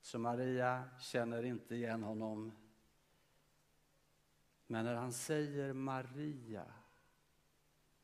Så 0.00 0.18
Maria 0.18 0.84
känner 1.00 1.42
inte 1.42 1.74
igen 1.74 2.02
honom. 2.02 2.52
Men 4.66 4.84
när 4.84 4.94
han 4.94 5.12
säger 5.12 5.72
Maria, 5.72 6.64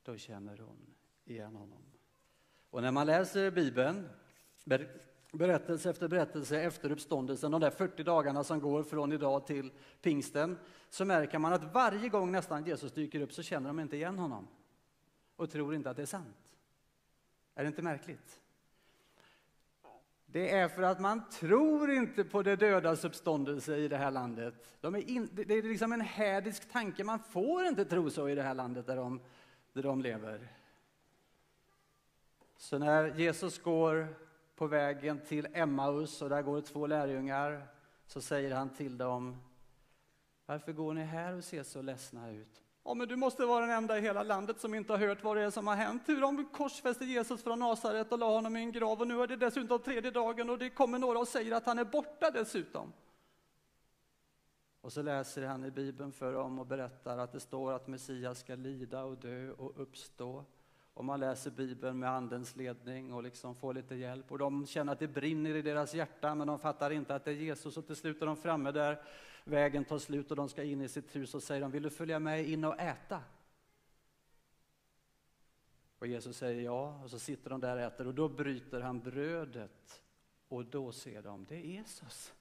då 0.03 0.17
känner 0.17 0.59
hon 0.59 0.95
igen 1.25 1.55
honom. 1.55 1.83
Och 2.71 2.83
när 2.83 2.91
man 2.91 3.07
läser 3.07 3.51
Bibeln, 3.51 4.09
berättelse 5.39 5.91
efter 5.91 6.09
berättelse 6.09 6.61
efter 6.61 6.93
uppståndelsen, 6.93 7.51
de 7.51 7.61
där 7.61 7.71
40 7.71 8.03
dagarna 8.03 8.45
som 8.45 8.61
går 8.61 8.83
från 8.83 9.13
idag 9.13 9.47
till 9.47 9.73
pingsten, 10.03 10.59
så 10.91 11.05
märker 11.05 11.39
man 11.39 11.53
att 11.53 11.75
varje 11.75 12.09
gång 12.09 12.33
nästan 12.33 12.65
Jesus 12.65 12.93
dyker 12.93 13.21
upp 13.21 13.33
så 13.33 13.43
känner 13.43 13.69
de 13.69 13.81
inte 13.81 13.97
igen 13.97 14.19
honom 14.19 14.49
och 15.37 15.51
tror 15.51 15.75
inte 15.75 15.91
att 15.91 15.97
det 15.97 16.03
är 16.03 16.07
sant. 16.07 16.37
Är 17.55 17.63
det 17.63 17.69
inte 17.69 17.83
märkligt? 17.83 18.41
Det 20.27 20.51
är 20.51 20.69
för 20.69 20.83
att 20.83 21.01
man 21.01 21.29
tror 21.29 21.91
inte 21.91 22.25
på 22.25 22.43
det 22.43 22.57
dödas 22.57 23.05
uppståndelse 23.05 23.77
i 23.77 23.89
det 23.89 23.97
här 23.97 24.11
landet. 24.11 24.55
De 24.81 24.95
är 24.95 25.11
in, 25.11 25.29
det 25.33 25.55
är 25.55 25.63
liksom 25.63 25.93
en 25.93 26.01
hädisk 26.01 26.73
tanke, 26.73 27.05
man 27.05 27.19
får 27.19 27.65
inte 27.65 27.85
tro 27.85 28.11
så 28.11 28.29
i 28.29 28.35
det 28.35 28.43
här 28.43 28.55
landet 28.55 28.87
där 28.87 28.97
de, 28.97 29.21
där 29.73 29.83
de 29.83 30.03
lever. 30.03 30.49
Så 32.57 32.79
när 32.79 33.15
Jesus 33.15 33.59
går 33.59 34.15
på 34.57 34.67
vägen 34.67 35.21
till 35.21 35.49
Emmaus 35.53 36.23
och 36.23 36.29
där 36.29 36.43
går 36.43 36.61
två 36.61 36.87
lärjungar 36.87 37.67
så 38.07 38.21
säger 38.21 38.55
han 38.55 38.71
till 38.71 38.99
dem 38.99 39.37
Varför 40.47 40.73
går 40.73 40.95
ni 40.95 41.05
här 41.05 41.37
och 41.37 41.45
ser 41.45 41.63
så 41.63 41.83
ledsna 41.83 42.31
ut? 42.31 42.63
Ja, 42.85 42.95
men 42.95 43.09
du 43.09 43.17
måste 43.17 43.47
vara 43.47 43.67
den 43.67 43.77
enda 43.77 43.99
i 43.99 44.01
hela 44.01 44.23
landet 44.23 44.61
som 44.61 44.75
inte 44.75 44.93
har 44.93 44.99
hört 44.99 45.25
vad 45.25 45.37
det 45.37 45.43
är 45.43 45.51
som 45.51 45.67
har 45.67 45.75
hänt. 45.75 46.03
Hur 46.07 46.21
de 46.21 46.49
korsfäste 46.53 47.05
Jesus 47.05 47.43
från 47.43 47.59
Nasaret 47.59 48.13
och 48.13 48.19
la 48.19 48.31
honom 48.31 48.57
i 48.57 48.61
en 48.61 48.73
grav 48.73 49.01
och 49.01 49.09
nu 49.09 49.23
är 49.23 49.27
det 49.27 49.37
dessutom 49.37 49.79
tredje 49.79 50.11
dagen 50.11 50.51
och 50.51 50.59
det 50.59 50.71
kommer 50.71 50.99
några 50.99 51.19
och 51.19 51.29
säger 51.29 51.53
att 51.53 51.67
han 51.67 51.79
är 51.79 51.85
borta 51.85 52.31
dessutom. 52.31 52.93
Och 54.81 54.93
så 54.93 55.03
läser 55.03 55.47
han 55.47 55.65
i 55.65 55.71
Bibeln 55.71 56.13
för 56.13 56.33
dem 56.33 56.59
och 56.59 56.67
berättar 56.67 57.19
att 57.19 57.33
det 57.33 57.41
står 57.41 57.73
att 57.73 57.87
Messias 57.87 58.39
ska 58.39 58.55
lida 58.55 59.05
och 59.05 59.17
dö 59.17 59.51
och 59.51 59.81
uppstå. 59.81 60.45
Och 60.95 61.05
man 61.05 61.21
läser 61.21 61.51
Bibeln 61.51 61.99
med 61.99 62.11
Andens 62.11 62.57
ledning 62.57 63.13
och 63.13 63.23
liksom 63.23 63.55
får 63.55 63.75
lite 63.75 63.95
hjälp. 63.95 64.33
Och 64.33 64.39
de 64.39 64.67
känner 64.67 64.93
att 64.93 64.99
det 64.99 65.09
brinner 65.09 65.55
i 65.55 65.63
deras 65.63 65.95
hjärta, 65.95 66.35
men 66.35 66.47
de 66.47 66.59
fattar 66.59 66.91
inte 66.91 67.15
att 67.15 67.25
det 67.25 67.31
är 67.31 67.35
Jesus. 67.35 67.77
Och 67.77 67.87
till 67.87 67.97
slut 67.97 68.23
är 68.23 68.27
de 68.27 68.37
framme 68.37 68.73
där 68.73 69.03
vägen 69.45 69.85
tar 69.85 69.99
slut 69.99 70.31
och 70.31 70.37
de 70.37 70.49
ska 70.49 70.63
in 70.63 70.81
i 70.81 70.89
sitt 70.89 71.17
hus 71.17 71.35
och 71.35 71.43
säger 71.43 71.61
de, 71.61 71.71
vill 71.71 71.83
du 71.83 71.91
följa 71.91 72.19
med 72.19 72.49
in 72.49 72.65
och 72.65 72.81
äta? 72.81 73.23
Och 75.99 76.07
Jesus 76.07 76.37
säger 76.37 76.63
ja, 76.63 77.01
och 77.05 77.11
så 77.11 77.19
sitter 77.19 77.51
de 77.51 77.61
där 77.61 77.77
och 77.77 77.83
äter 77.83 78.07
och 78.07 78.15
då 78.15 78.29
bryter 78.29 78.81
han 78.81 79.01
brödet 79.01 80.03
och 80.49 80.65
då 80.65 80.93
ser 80.93 81.23
de, 81.23 81.45
det 81.45 81.55
är 81.55 81.61
Jesus. 81.61 82.33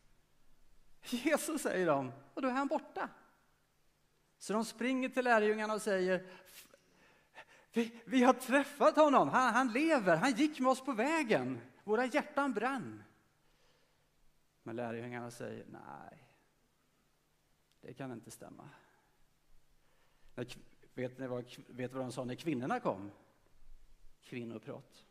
Jesus 1.01 1.61
säger 1.61 1.87
de, 1.87 2.11
och 2.33 2.41
då 2.41 2.47
är 2.47 2.51
han 2.51 2.67
borta. 2.67 3.09
Så 4.39 4.53
de 4.53 4.65
springer 4.65 5.09
till 5.09 5.23
lärjungarna 5.23 5.73
och 5.73 5.81
säger, 5.81 6.25
vi, 7.73 8.01
vi 8.05 8.23
har 8.23 8.33
träffat 8.33 8.95
honom, 8.95 9.29
han, 9.29 9.53
han 9.53 9.71
lever, 9.71 10.15
han 10.17 10.31
gick 10.31 10.59
med 10.59 10.71
oss 10.71 10.81
på 10.81 10.91
vägen, 10.91 11.59
våra 11.83 12.05
hjärtan 12.05 12.53
brann. 12.53 13.03
Men 14.63 14.75
lärjungarna 14.75 15.31
säger, 15.31 15.65
nej, 15.67 16.27
det 17.81 17.93
kan 17.93 18.11
inte 18.11 18.31
stämma. 18.31 18.69
Vet 20.93 21.19
ni 21.19 21.27
vad, 21.27 21.45
vet 21.67 21.93
vad 21.93 22.03
de 22.03 22.11
sa 22.11 22.23
när 22.23 22.35
kvinnorna 22.35 22.79
kom? 22.79 23.11
Kvinnoprat. 24.21 25.05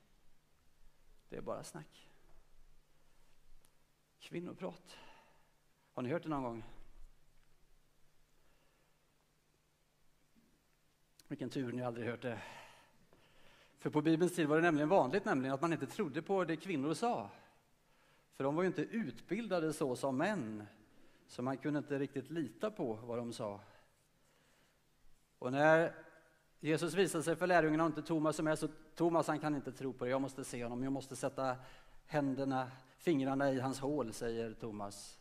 Det 1.29 1.37
är 1.37 1.41
bara 1.41 1.65
snack. 1.65 2.11
Kvinnoprat. 4.19 4.99
Har 5.93 6.03
ni 6.03 6.09
hört 6.11 6.23
det 6.23 6.29
någon 6.29 6.43
gång? 6.43 6.65
Vilken 11.33 11.51
tur 11.51 11.73
ni 11.73 11.83
aldrig 11.83 12.09
hört 12.09 12.23
det. 12.23 12.39
För 13.79 13.91
på 13.91 14.03
Bibelns 14.03 14.35
tid 14.35 14.49
var 14.49 14.57
det 14.57 14.63
nämligen 14.63 14.89
vanligt 14.89 15.25
nämligen 15.25 15.55
att 15.55 15.61
man 15.61 15.73
inte 15.73 15.87
trodde 15.87 16.23
på 16.23 16.45
det 16.45 16.57
kvinnor 16.57 16.95
sa. 16.95 17.31
För 18.35 18.45
de 18.45 18.55
var 18.55 18.63
ju 18.63 18.67
inte 18.67 18.83
utbildade 18.83 19.73
så 19.73 19.97
som 19.97 20.17
män, 20.17 20.67
så 21.27 21.43
man 21.43 21.57
kunde 21.57 21.79
inte 21.79 21.99
riktigt 21.99 22.31
lita 22.31 22.71
på 22.71 22.95
vad 22.95 23.19
de 23.19 23.33
sa. 23.33 23.61
Och 25.39 25.53
när 25.53 25.95
Jesus 26.61 26.95
visade 26.95 27.25
sig 27.25 27.37
för 27.37 27.47
lärjungarna 27.47 27.85
och 27.85 27.91
inte 27.91 28.03
Thomas 28.03 28.37
som 28.37 28.47
är 28.47 28.57
så 28.57 28.69
Thomas 28.95 29.27
han 29.27 29.41
kan 29.41 29.55
inte 29.55 29.73
tro 29.73 29.93
på 29.93 30.05
det, 30.05 30.11
jag 30.11 30.21
måste 30.21 30.45
se 30.45 30.63
honom, 30.63 30.83
jag 30.83 30.93
måste 30.93 31.17
sätta 31.17 31.57
händerna, 32.07 32.71
fingrarna 32.99 33.53
i 33.53 33.61
hans 33.61 33.81
hål, 33.81 34.13
säger 34.13 34.55
Thomas. 34.55 35.19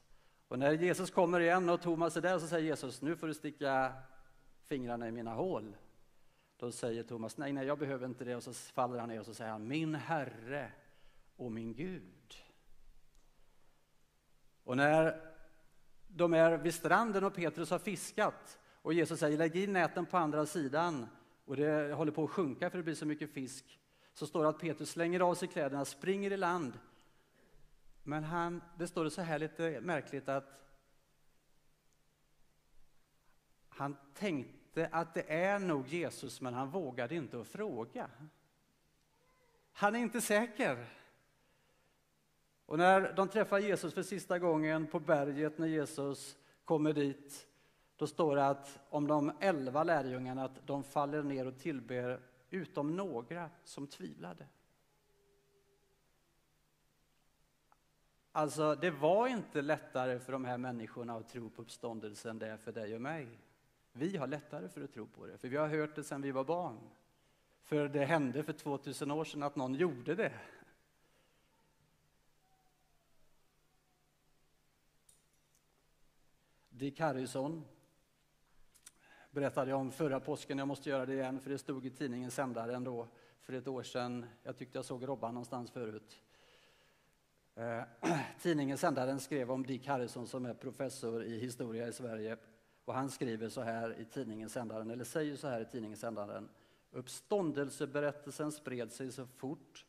Och 0.47 0.59
när 0.59 0.71
Jesus 0.71 1.11
kommer 1.11 1.39
igen 1.39 1.69
och 1.69 1.81
Thomas 1.81 2.17
är 2.17 2.21
där 2.21 2.39
så 2.39 2.47
säger 2.47 2.65
Jesus, 2.65 3.01
nu 3.01 3.15
får 3.15 3.27
du 3.27 3.33
sticka 3.33 3.93
fingrarna 4.65 5.07
i 5.07 5.11
mina 5.11 5.33
hål. 5.33 5.75
Då 6.61 6.71
säger 6.71 7.03
Thomas, 7.03 7.37
nej, 7.37 7.53
nej, 7.53 7.67
jag 7.67 7.79
behöver 7.79 8.05
inte 8.05 8.23
det. 8.23 8.35
Och 8.35 8.43
så 8.43 8.53
faller 8.53 8.99
han 8.99 9.09
ner 9.09 9.19
och 9.19 9.25
så 9.25 9.33
säger 9.33 9.51
han, 9.51 9.67
min 9.67 9.95
Herre 9.95 10.71
och 11.35 11.51
min 11.51 11.73
Gud. 11.73 12.35
Och 14.63 14.77
när 14.77 15.21
de 16.07 16.33
är 16.33 16.57
vid 16.57 16.73
stranden 16.73 17.23
och 17.23 17.35
Petrus 17.35 17.69
har 17.69 17.79
fiskat 17.79 18.59
och 18.81 18.93
Jesus 18.93 19.19
säger, 19.19 19.37
lägg 19.37 19.55
in 19.55 19.73
näten 19.73 20.05
på 20.05 20.17
andra 20.17 20.45
sidan 20.45 21.07
och 21.45 21.55
det 21.55 21.93
håller 21.93 22.11
på 22.11 22.23
att 22.23 22.29
sjunka 22.29 22.69
för 22.69 22.77
det 22.77 22.83
blir 22.83 22.95
så 22.95 23.05
mycket 23.05 23.33
fisk. 23.33 23.79
Så 24.13 24.27
står 24.27 24.43
det 24.43 24.49
att 24.49 24.59
Petrus 24.59 24.89
slänger 24.89 25.19
av 25.19 25.35
sig 25.35 25.47
kläderna, 25.47 25.85
springer 25.85 26.31
i 26.31 26.37
land. 26.37 26.79
Men 28.03 28.23
han, 28.23 28.61
det 28.77 28.87
står 28.87 29.03
det 29.03 29.11
så 29.11 29.21
här 29.21 29.39
lite 29.39 29.81
märkligt 29.81 30.29
att 30.29 30.61
han 33.69 33.97
tänkte 34.13 34.60
att 34.91 35.13
det 35.13 35.33
är 35.33 35.59
nog 35.59 35.87
Jesus, 35.87 36.41
men 36.41 36.53
han 36.53 36.69
vågade 36.69 37.15
inte 37.15 37.41
att 37.41 37.47
fråga. 37.47 38.09
Han 39.71 39.95
är 39.95 39.99
inte 39.99 40.21
säker. 40.21 40.85
Och 42.65 42.77
när 42.77 43.13
de 43.13 43.27
träffar 43.27 43.59
Jesus 43.59 43.93
för 43.93 44.03
sista 44.03 44.39
gången 44.39 44.87
på 44.87 44.99
berget, 44.99 45.57
när 45.57 45.67
Jesus 45.67 46.37
kommer 46.65 46.93
dit, 46.93 47.47
då 47.95 48.07
står 48.07 48.35
det 48.35 48.47
att 48.47 48.79
om 48.89 49.07
de 49.07 49.31
elva 49.39 49.83
lärjungarna 49.83 50.45
att 50.45 50.67
de 50.67 50.83
faller 50.83 51.23
ner 51.23 51.47
och 51.47 51.59
tillber 51.59 52.19
utom 52.49 52.95
några 52.95 53.49
som 53.63 53.87
tvivlade. 53.87 54.47
Alltså, 58.31 58.75
det 58.75 58.91
var 58.91 59.27
inte 59.27 59.61
lättare 59.61 60.19
för 60.19 60.31
de 60.31 60.45
här 60.45 60.57
människorna 60.57 61.15
att 61.15 61.29
tro 61.29 61.49
på 61.49 61.61
uppståndelsen 61.61 62.39
det 62.39 62.47
är 62.47 62.57
för 62.57 62.71
dig 62.71 62.95
och 62.95 63.01
mig. 63.01 63.27
Vi 63.93 64.17
har 64.17 64.27
lättare 64.27 64.69
för 64.69 64.83
att 64.83 64.93
tro 64.93 65.07
på 65.07 65.27
det, 65.27 65.37
för 65.37 65.47
vi 65.47 65.57
har 65.57 65.67
hört 65.67 65.95
det 65.95 66.03
sedan 66.03 66.21
vi 66.21 66.31
var 66.31 66.43
barn. 66.43 66.79
För 67.61 67.87
det 67.87 68.05
hände 68.05 68.43
för 68.43 68.53
2000 68.53 69.11
år 69.11 69.25
sedan 69.25 69.43
att 69.43 69.55
någon 69.55 69.75
gjorde 69.75 70.15
det. 70.15 70.33
Dick 76.69 76.99
Harrison 76.99 77.65
berättade 79.31 79.71
jag 79.71 79.79
om 79.79 79.91
förra 79.91 80.19
påsken. 80.19 80.57
Jag 80.57 80.67
måste 80.67 80.89
göra 80.89 81.05
det 81.05 81.13
igen, 81.13 81.39
för 81.39 81.49
det 81.49 81.57
stod 81.57 81.85
i 81.85 81.89
tidningen 81.89 82.31
Sändaren 82.31 82.83
då 82.83 83.07
för 83.41 83.53
ett 83.53 83.67
år 83.67 83.83
sedan. 83.83 84.25
Jag 84.43 84.57
tyckte 84.57 84.77
jag 84.77 84.85
såg 84.85 85.07
Robban 85.07 85.33
någonstans 85.33 85.71
förut. 85.71 86.21
Eh, 87.55 87.83
tidningen 88.41 88.77
Sändaren 88.77 89.19
skrev 89.19 89.51
om 89.51 89.65
Dick 89.65 89.87
Harrison 89.87 90.27
som 90.27 90.45
är 90.45 90.53
professor 90.53 91.23
i 91.23 91.39
historia 91.39 91.87
i 91.87 91.93
Sverige. 91.93 92.37
Och 92.85 92.93
han 92.93 93.09
skriver 93.09 93.49
så 93.49 93.61
här 93.61 93.99
i 93.99 94.05
tidningen 94.05 94.49
Sändaren, 94.49 94.91
eller 94.91 95.03
säger 95.03 95.35
så 95.35 95.47
här 95.47 95.61
i 95.61 95.65
tidningen 95.65 95.97
Sändaren. 95.97 96.49
Uppståndelseberättelsen 96.91 98.51
spred 98.51 98.91
sig 98.91 99.11
så 99.11 99.25
fort 99.25 99.85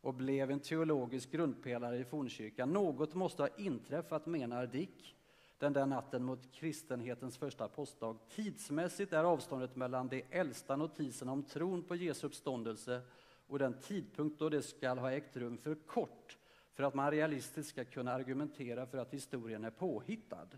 och 0.00 0.14
blev 0.14 0.50
en 0.50 0.60
teologisk 0.60 1.30
grundpelare 1.30 1.98
i 1.98 2.04
fornkyrkan. 2.04 2.72
Något 2.72 3.14
måste 3.14 3.42
ha 3.42 3.48
inträffat, 3.56 4.26
menar 4.26 4.66
Dick 4.66 5.14
den 5.58 5.72
där 5.72 5.86
natten 5.86 6.24
mot 6.24 6.52
kristenhetens 6.52 7.36
första 7.36 7.68
påskdag. 7.68 8.18
Tidsmässigt 8.28 9.12
är 9.12 9.24
avståndet 9.24 9.76
mellan 9.76 10.08
de 10.08 10.24
äldsta 10.30 10.76
notiserna 10.76 11.32
om 11.32 11.42
tron 11.42 11.82
på 11.82 11.96
Jesu 11.96 12.26
uppståndelse 12.26 13.00
och 13.46 13.58
den 13.58 13.80
tidpunkt 13.80 14.38
då 14.38 14.48
det 14.48 14.62
skall 14.62 14.98
ha 14.98 15.12
ägt 15.12 15.36
rum 15.36 15.58
för 15.58 15.74
kort 15.74 16.38
för 16.74 16.82
att 16.82 16.94
man 16.94 17.10
realistiskt 17.10 17.68
ska 17.68 17.84
kunna 17.84 18.12
argumentera 18.12 18.86
för 18.86 18.98
att 18.98 19.14
historien 19.14 19.64
är 19.64 19.70
påhittad. 19.70 20.48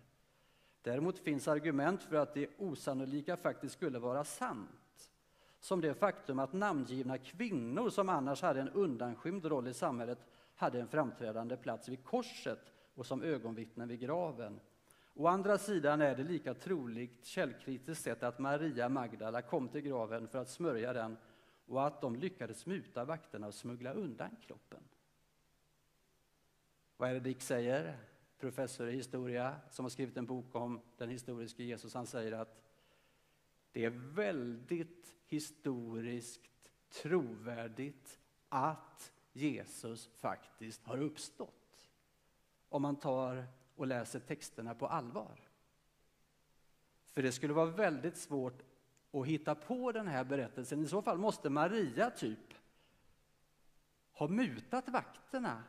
Däremot 0.83 1.19
finns 1.19 1.49
argument 1.49 2.03
för 2.03 2.17
att 2.17 2.35
det 2.35 2.49
osannolika 2.59 3.37
faktiskt 3.37 3.75
skulle 3.75 3.99
vara 3.99 4.25
sant. 4.25 5.11
Som 5.61 5.81
det 5.81 5.95
faktum 5.95 6.39
att 6.39 6.53
namngivna 6.53 7.19
kvinnor 7.19 7.91
som 7.91 8.09
annars 8.09 8.43
hade 8.43 8.61
en 8.61 8.69
undanskymd 8.69 9.45
roll 9.45 9.69
i 9.69 9.75
samhället 9.75 10.19
hade 10.55 10.81
en 10.81 10.89
framträdande 10.89 11.57
plats 11.57 11.89
vid 11.89 12.05
korset 12.05 12.73
och 12.95 13.07
som 13.07 13.23
ögonvittnen 13.23 13.89
vid 13.89 14.01
graven. 14.01 14.61
Å 15.15 15.27
andra 15.27 15.59
sidan 15.59 16.01
är 16.01 16.17
det 16.17 16.23
lika 16.23 16.55
troligt 16.55 17.25
källkritiskt 17.25 18.05
sett 18.05 18.23
att 18.23 18.39
Maria 18.39 18.89
Magdala 18.89 19.43
kom 19.43 19.69
till 19.69 19.81
graven 19.81 20.29
för 20.29 20.39
att 20.39 20.49
smörja 20.49 20.93
den 20.93 21.17
och 21.67 21.87
att 21.87 22.01
de 22.01 22.17
lyckades 22.17 22.67
muta 22.67 23.05
vakterna 23.05 23.47
och 23.47 23.55
smuggla 23.55 23.93
undan 23.93 24.37
kroppen. 24.47 24.81
Vad 26.97 27.11
är 27.11 27.15
det 27.15 27.21
Dick 27.21 27.43
säger? 27.43 27.99
Professor 28.41 28.89
i 28.89 28.97
historia 28.97 29.57
som 29.71 29.85
har 29.85 29.91
skrivit 29.91 30.17
en 30.17 30.27
bok 30.27 30.55
om 30.55 30.81
den 30.97 31.09
historiske 31.09 31.63
Jesus. 31.63 31.95
Han 31.95 32.07
säger 32.07 32.33
att 32.33 32.63
det 33.73 33.85
är 33.85 33.91
väldigt 33.91 35.17
historiskt 35.27 36.71
trovärdigt 36.89 38.19
att 38.49 39.13
Jesus 39.33 40.07
faktiskt 40.07 40.85
har 40.85 40.99
uppstått. 40.99 41.89
Om 42.69 42.83
man 42.83 42.97
tar 42.97 43.47
och 43.77 43.87
läser 43.87 44.21
texterna 44.21 44.75
på 44.75 44.87
allvar. 44.87 45.41
För 47.13 47.23
det 47.23 47.33
skulle 47.33 47.53
vara 47.53 47.71
väldigt 47.71 48.17
svårt 48.17 48.63
att 49.13 49.27
hitta 49.27 49.55
på 49.55 49.93
den 49.93 50.09
här 50.09 50.25
berättelsen. 50.25 50.85
I 50.85 50.89
så 50.89 51.03
fall 51.03 51.19
måste 51.19 51.51
Maria 51.51 52.11
typ 52.11 52.55
ha 54.13 54.29
mutat 54.29 54.89
vakterna, 54.89 55.63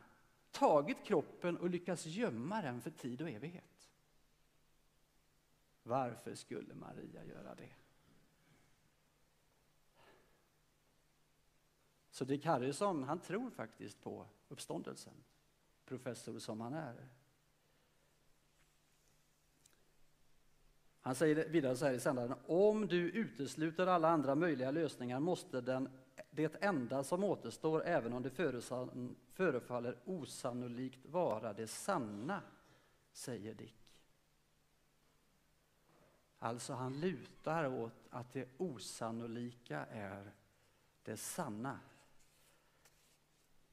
tagit 0.52 1.04
kroppen 1.04 1.56
och 1.56 1.70
lyckats 1.70 2.06
gömma 2.06 2.62
den 2.62 2.80
för 2.80 2.90
tid 2.90 3.22
och 3.22 3.30
evighet. 3.30 3.90
Varför 5.82 6.34
skulle 6.34 6.74
Maria 6.74 7.24
göra 7.24 7.54
det? 7.54 7.70
Så 12.10 12.24
Dick 12.24 12.44
Harrison, 12.44 13.04
han 13.04 13.20
tror 13.20 13.50
faktiskt 13.50 14.02
på 14.02 14.26
uppståndelsen, 14.48 15.14
professor 15.84 16.38
som 16.38 16.60
han 16.60 16.74
är. 16.74 17.08
Han 21.00 21.14
säger 21.14 21.48
vidare 21.48 21.76
så 21.76 21.86
här 21.86 21.92
i 21.92 22.00
sändaren, 22.00 22.34
om 22.46 22.86
du 22.86 23.10
utesluter 23.10 23.86
alla 23.86 24.08
andra 24.08 24.34
möjliga 24.34 24.70
lösningar 24.70 25.20
måste 25.20 25.60
den, 25.60 25.88
det 26.30 26.64
enda 26.64 27.04
som 27.04 27.24
återstår, 27.24 27.84
även 27.84 28.12
om 28.12 28.22
det 28.22 28.30
förefaller 29.32 29.98
osannolikt, 30.04 31.06
vara 31.06 31.52
det 31.52 31.66
sanna, 31.66 32.42
säger 33.12 33.54
Dick. 33.54 33.82
Alltså 36.38 36.72
han 36.72 37.00
lutar 37.00 37.66
åt 37.66 38.06
att 38.10 38.32
det 38.32 38.48
osannolika 38.56 39.86
är 39.86 40.32
det 41.02 41.16
sanna. 41.16 41.80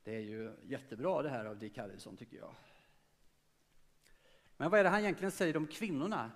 Det 0.04 0.16
är 0.16 0.20
ju 0.20 0.56
jättebra 0.64 1.22
det 1.22 1.30
här 1.30 1.46
av 1.46 1.58
Dick 1.58 1.78
Harrison 1.78 2.18
tycker 2.18 2.38
jag. 2.38 2.56
Men 4.58 4.72
vad 4.72 4.80
är 4.80 4.84
det 4.84 4.90
han 4.90 5.00
egentligen 5.00 5.32
säger 5.32 5.58
om 5.58 5.68
kvinnorna? 5.68 6.32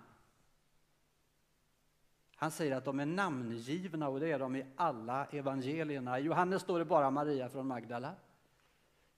Han 2.44 2.52
säger 2.52 2.76
att 2.76 2.86
de 2.86 3.00
är 3.00 3.06
namngivna 3.06 4.10
och 4.10 4.20
det 4.20 4.32
är 4.32 4.40
de 4.40 4.56
i 4.56 4.66
alla 4.76 5.26
evangelierna. 5.26 6.20
I 6.20 6.24
Johannes 6.24 6.62
står 6.62 6.80
det 6.80 6.86
bara 6.86 7.12
Maria 7.12 7.50
från 7.50 7.68
Magdala. 7.68 8.16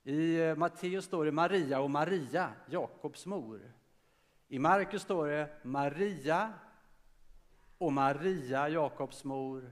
I 0.03 0.53
Matteus 0.57 1.05
står 1.05 1.25
det 1.25 1.31
Maria 1.31 1.79
och 1.79 1.91
Maria, 1.91 2.53
Jakobs 2.69 3.25
mor. 3.25 3.73
I 4.47 4.59
Markus 4.59 5.01
står 5.01 5.27
det 5.27 5.49
Maria 5.63 6.53
och 7.77 7.93
Maria, 7.93 8.69
Jakobs 8.69 9.23
mor, 9.23 9.71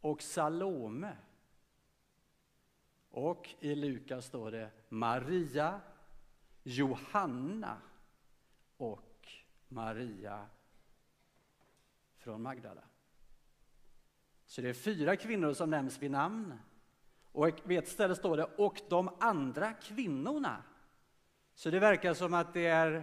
och 0.00 0.22
Salome. 0.22 1.16
Och 3.10 3.48
i 3.60 3.74
Lukas 3.74 4.24
står 4.24 4.50
det 4.50 4.70
Maria, 4.88 5.80
Johanna 6.62 7.76
och 8.76 9.28
Maria 9.68 10.46
från 12.28 12.42
Magdala. 12.42 12.80
Så 14.46 14.60
det 14.60 14.68
är 14.68 14.74
fyra 14.74 15.16
kvinnor 15.16 15.52
som 15.52 15.70
nämns 15.70 16.02
vid 16.02 16.10
namn. 16.10 16.54
Och 17.32 17.48
vid 17.64 17.78
ett 17.78 17.88
ställe 17.88 18.14
står 18.14 18.36
det 18.36 18.44
och 18.44 18.80
de 18.88 19.10
andra 19.20 19.72
kvinnorna. 19.72 20.62
Så 21.54 21.70
det 21.70 21.78
verkar 21.80 22.14
som 22.14 22.34
att 22.34 22.54
det 22.54 22.66
är 22.66 23.02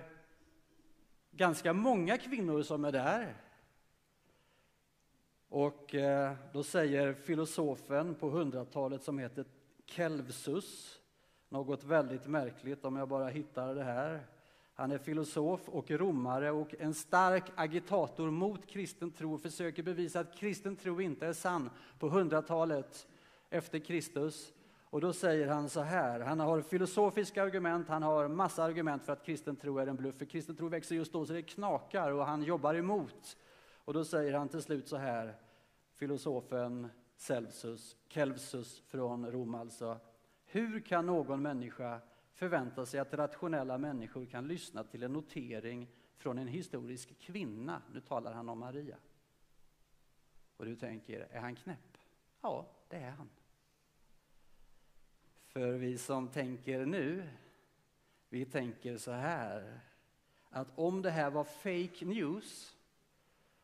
ganska 1.32 1.74
många 1.74 2.18
kvinnor 2.18 2.62
som 2.62 2.86
är 2.86 2.92
där. 2.92 3.42
Och 5.50 5.96
eh, 5.96 6.34
då 6.54 6.64
säger 6.64 7.14
filosofen 7.14 8.16
på 8.16 8.30
hundratalet 8.30 9.04
som 9.04 9.20
heter 9.20 9.46
Kelvsus 9.86 11.02
något 11.50 11.84
väldigt 11.84 12.28
märkligt 12.28 12.86
om 12.86 12.96
jag 12.96 13.10
bara 13.10 13.28
hittar 13.28 13.76
det 13.76 13.84
här. 13.84 14.28
Han 14.78 14.92
är 14.92 14.98
filosof 14.98 15.70
och 15.70 15.92
romare 15.92 16.52
och 16.52 16.76
en 16.80 16.94
stark 16.94 17.44
agitator 17.56 18.32
mot 18.32 18.68
kristen 18.68 19.12
tro 19.12 19.34
och 19.34 19.42
försöker 19.42 19.84
bevisa 19.84 20.20
att 20.20 20.38
kristen 20.38 20.76
tro 20.76 21.02
inte 21.02 21.28
är 21.28 21.34
sann 21.34 21.70
på 22.00 22.10
hundratalet 22.10 23.08
efter 23.50 23.80
Kristus. 23.80 24.54
Och 24.84 25.02
då 25.02 25.14
säger 25.14 25.48
han 25.48 25.70
så 25.70 25.82
här, 25.82 26.20
han 26.20 26.40
har 26.40 26.62
filosofiska 26.62 27.44
argument, 27.44 27.88
han 27.88 28.04
har 28.04 28.28
massa 28.28 28.64
argument 28.64 29.04
för 29.04 29.14
att 29.14 29.26
kristen 29.26 29.56
tro 29.56 29.78
är 29.78 29.88
en 29.88 29.96
bluff, 29.96 30.18
för 30.18 30.26
kristen 30.26 30.56
tro 30.56 30.68
växer 30.68 30.96
just 30.96 31.14
då 31.14 31.26
så 31.26 31.34
det 31.34 31.42
knakar 31.42 32.12
och 32.12 32.26
han 32.26 32.44
jobbar 32.44 32.76
emot. 32.76 33.38
Och 33.86 33.94
då 33.94 34.06
säger 34.06 34.34
han 34.34 34.50
till 34.50 34.62
slut 34.62 34.88
så 34.88 34.98
här, 34.98 35.36
filosofen 35.94 36.88
Celsus, 37.18 37.98
Kelvsus 38.08 38.82
från 38.88 39.32
Rom 39.32 39.56
alltså. 39.56 39.98
Hur 40.46 40.80
kan 40.80 41.06
någon 41.06 41.42
människa 41.42 42.00
förvänta 42.36 42.86
sig 42.86 43.00
att 43.00 43.14
rationella 43.14 43.78
människor 43.78 44.26
kan 44.26 44.48
lyssna 44.48 44.84
till 44.84 45.04
en 45.04 45.14
notering 45.14 45.88
från 46.18 46.38
en 46.38 46.48
historisk 46.48 47.20
kvinna? 47.20 47.82
Nu 47.94 48.02
talar 48.02 48.34
han 48.34 48.50
om 48.50 48.60
Maria. 48.60 48.98
Och 50.58 50.66
du 50.66 50.76
tänker, 50.76 51.28
är 51.32 51.40
han 51.40 51.56
knäpp? 51.56 51.98
Ja, 52.42 52.66
det 52.90 52.98
är 52.98 53.12
han. 53.12 53.30
För 55.48 55.72
vi 55.72 55.98
som 55.98 56.28
tänker 56.28 56.86
nu, 56.86 57.30
vi 58.30 58.46
tänker 58.46 58.98
så 58.98 59.12
här, 59.12 59.80
att 60.50 60.68
om 60.76 61.02
det 61.02 61.12
här 61.12 61.30
var 61.30 61.44
fake 61.44 62.06
news, 62.06 62.78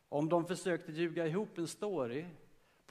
om 0.10 0.30
de 0.30 0.46
försökte 0.46 0.92
ljuga 0.92 1.28
ihop 1.28 1.58
en 1.58 1.68
story, 1.68 2.26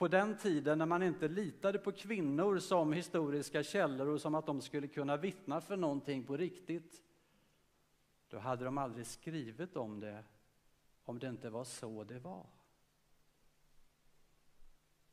på 0.00 0.08
den 0.08 0.36
tiden 0.36 0.78
när 0.78 0.86
man 0.86 1.02
inte 1.02 1.28
litade 1.28 1.78
på 1.78 1.92
kvinnor 1.92 2.58
som 2.58 2.92
historiska 2.92 3.62
källor 3.62 4.08
och 4.08 4.20
som 4.20 4.34
att 4.34 4.46
de 4.46 4.60
skulle 4.60 4.88
kunna 4.88 5.16
vittna 5.16 5.60
för 5.60 5.76
någonting 5.76 6.24
på 6.24 6.36
riktigt, 6.36 7.02
då 8.28 8.38
hade 8.38 8.64
de 8.64 8.78
aldrig 8.78 9.06
skrivit 9.06 9.76
om 9.76 10.00
det 10.00 10.24
om 11.04 11.18
det 11.18 11.28
inte 11.28 11.50
var 11.50 11.64
så 11.64 12.04
det 12.04 12.18
var. 12.18 12.46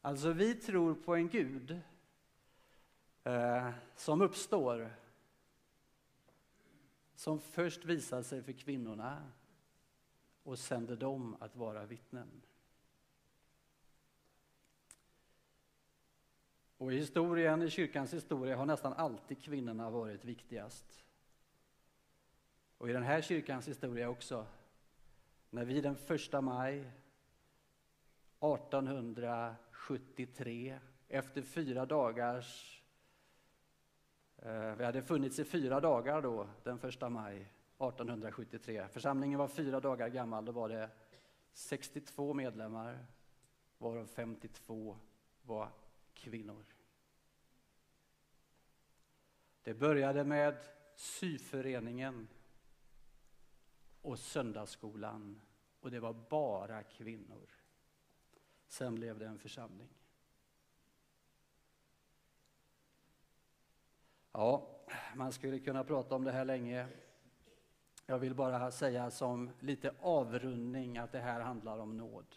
Alltså, 0.01 0.31
vi 0.31 0.53
tror 0.53 0.95
på 0.95 1.15
en 1.15 1.29
Gud 1.29 1.79
eh, 3.23 3.69
som 3.95 4.21
uppstår 4.21 4.93
som 7.15 7.39
först 7.39 7.85
visar 7.85 8.21
sig 8.21 8.43
för 8.43 8.51
kvinnorna 8.53 9.31
och 10.43 10.59
sänder 10.59 10.95
dem 10.95 11.37
att 11.39 11.55
vara 11.55 11.85
vittnen. 11.85 12.41
Och 16.77 16.93
i 16.93 16.95
historien, 16.95 17.61
i 17.61 17.69
kyrkans 17.69 18.13
historia 18.13 18.57
har 18.57 18.65
nästan 18.65 18.93
alltid 18.93 19.43
kvinnorna 19.43 19.89
varit 19.89 20.25
viktigast. 20.25 21.03
Och 22.77 22.89
i 22.89 22.93
den 22.93 23.03
här 23.03 23.21
kyrkans 23.21 23.67
historia 23.67 24.09
också, 24.09 24.45
när 25.49 25.65
vi 25.65 25.81
den 25.81 25.97
1 26.07 26.43
maj 26.43 26.91
1873, 28.39 30.79
efter 31.07 31.41
fyra 31.41 31.85
dagars... 31.85 32.81
Eh, 34.37 34.75
vi 34.75 34.85
hade 34.85 35.01
funnits 35.01 35.39
i 35.39 35.45
fyra 35.45 35.79
dagar 35.79 36.21
då, 36.21 36.47
den 36.63 36.79
1 36.83 37.11
maj 37.11 37.53
1873. 37.77 38.87
Församlingen 38.87 39.39
var 39.39 39.47
fyra 39.47 39.79
dagar 39.79 40.07
gammal, 40.07 40.45
då 40.45 40.51
var 40.51 40.69
det 40.69 40.89
62 41.53 42.33
medlemmar, 42.33 43.05
varav 43.77 44.05
52 44.05 44.97
var 45.45 45.69
kvinnor. 46.17 46.65
Det 49.63 49.73
började 49.73 50.23
med 50.23 50.67
syföreningen 50.95 52.27
och 54.01 54.19
söndagsskolan 54.19 55.41
och 55.79 55.91
det 55.91 55.99
var 55.99 56.13
bara 56.13 56.83
kvinnor. 56.83 57.49
Sen 58.67 58.95
blev 58.95 59.19
det 59.19 59.25
en 59.25 59.39
församling. 59.39 59.89
Ja, 64.31 64.69
man 65.15 65.31
skulle 65.31 65.59
kunna 65.59 65.83
prata 65.83 66.15
om 66.15 66.23
det 66.23 66.31
här 66.31 66.45
länge. 66.45 66.87
Jag 68.05 68.19
vill 68.19 68.35
bara 68.35 68.71
säga 68.71 69.11
som 69.11 69.51
lite 69.59 69.95
avrundning 69.99 70.97
att 70.97 71.11
det 71.11 71.19
här 71.19 71.39
handlar 71.39 71.77
om 71.79 71.97
nåd. 71.97 72.35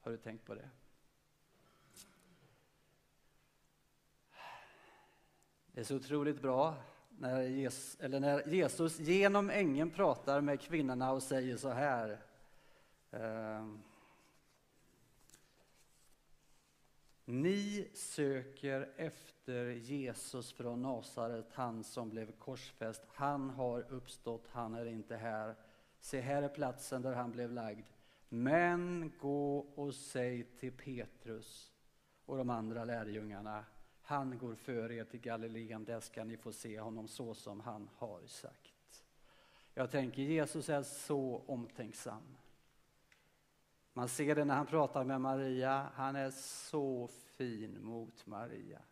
Har 0.00 0.10
du 0.10 0.16
tänkt 0.16 0.44
på 0.44 0.54
det? 0.54 0.70
Det 5.74 5.80
är 5.80 5.84
så 5.84 5.96
otroligt 5.96 6.42
bra 6.42 6.74
när 7.18 7.42
Jesus, 7.42 8.00
eller 8.00 8.20
när 8.20 8.48
Jesus 8.48 8.98
genom 9.00 9.50
ängeln 9.50 9.90
pratar 9.90 10.40
med 10.40 10.60
kvinnorna 10.60 11.12
och 11.12 11.22
säger 11.22 11.56
så 11.56 11.68
här. 11.68 12.18
Eh, 13.10 13.66
Ni 17.24 17.88
söker 17.94 18.92
efter 18.96 19.66
Jesus 19.66 20.52
från 20.52 20.82
Nasaret, 20.82 21.46
han 21.52 21.84
som 21.84 22.10
blev 22.10 22.32
korsfäst. 22.32 23.02
Han 23.14 23.50
har 23.50 23.92
uppstått, 23.92 24.48
han 24.50 24.74
är 24.74 24.86
inte 24.86 25.16
här. 25.16 25.54
Se, 26.00 26.20
här 26.20 26.42
är 26.42 26.48
platsen 26.48 27.02
där 27.02 27.12
han 27.12 27.30
blev 27.30 27.52
lagd. 27.52 27.86
Men 28.28 29.12
gå 29.20 29.58
och 29.58 29.94
säg 29.94 30.44
till 30.44 30.72
Petrus 30.72 31.72
och 32.26 32.36
de 32.36 32.50
andra 32.50 32.84
lärjungarna 32.84 33.64
han 34.04 34.38
går 34.38 34.54
före 34.54 34.94
er 34.94 35.04
till 35.04 35.20
Galileen, 35.20 35.84
där 35.84 36.00
ska 36.00 36.24
ni 36.24 36.36
få 36.36 36.52
se 36.52 36.80
honom 36.80 37.08
så 37.08 37.34
som 37.34 37.60
han 37.60 37.90
har 37.96 38.26
sagt. 38.26 39.04
Jag 39.74 39.90
tänker 39.90 40.22
Jesus 40.22 40.68
är 40.68 40.82
så 40.82 41.42
omtänksam. 41.46 42.36
Man 43.92 44.08
ser 44.08 44.34
det 44.34 44.44
när 44.44 44.54
han 44.54 44.66
pratar 44.66 45.04
med 45.04 45.20
Maria, 45.20 45.90
han 45.94 46.16
är 46.16 46.30
så 46.70 47.08
fin 47.08 47.84
mot 47.84 48.26
Maria. 48.26 48.82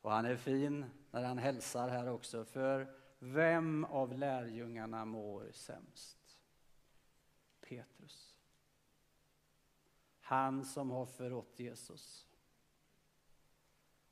Och 0.00 0.10
han 0.10 0.24
är 0.24 0.36
fin 0.36 0.84
när 1.10 1.24
han 1.24 1.38
hälsar 1.38 1.88
här 1.88 2.08
också, 2.08 2.44
för 2.44 2.94
vem 3.18 3.84
av 3.84 4.18
lärjungarna 4.18 5.04
mår 5.04 5.50
sämst? 5.52 6.38
Petrus. 7.60 8.36
Han 10.20 10.64
som 10.64 10.90
har 10.90 11.06
förrått 11.06 11.60
Jesus. 11.60 12.26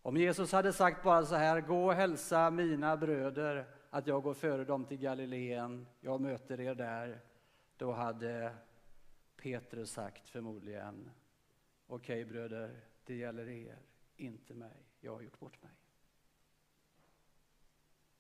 Om 0.05 0.17
Jesus 0.17 0.53
hade 0.53 0.73
sagt 0.73 1.03
bara 1.03 1.25
så 1.25 1.35
här, 1.35 1.61
gå 1.61 1.87
och 1.87 1.95
hälsa 1.95 2.51
mina 2.51 2.97
bröder 2.97 3.67
att 3.91 4.07
jag 4.07 4.23
går 4.23 4.35
före 4.35 4.65
dem 4.65 4.85
till 4.85 4.99
Galileen, 4.99 5.87
jag 6.01 6.21
möter 6.21 6.61
er 6.61 6.75
där, 6.75 7.21
då 7.77 7.93
hade 7.93 8.57
Petrus 9.37 9.91
sagt 9.91 10.29
förmodligen, 10.29 11.11
okej 11.87 12.23
okay, 12.23 12.33
bröder, 12.33 12.81
det 13.05 13.15
gäller 13.15 13.49
er, 13.49 13.79
inte 14.17 14.55
mig, 14.55 14.87
jag 15.01 15.15
har 15.15 15.23
gjort 15.23 15.39
bort 15.39 15.63
mig. 15.63 15.73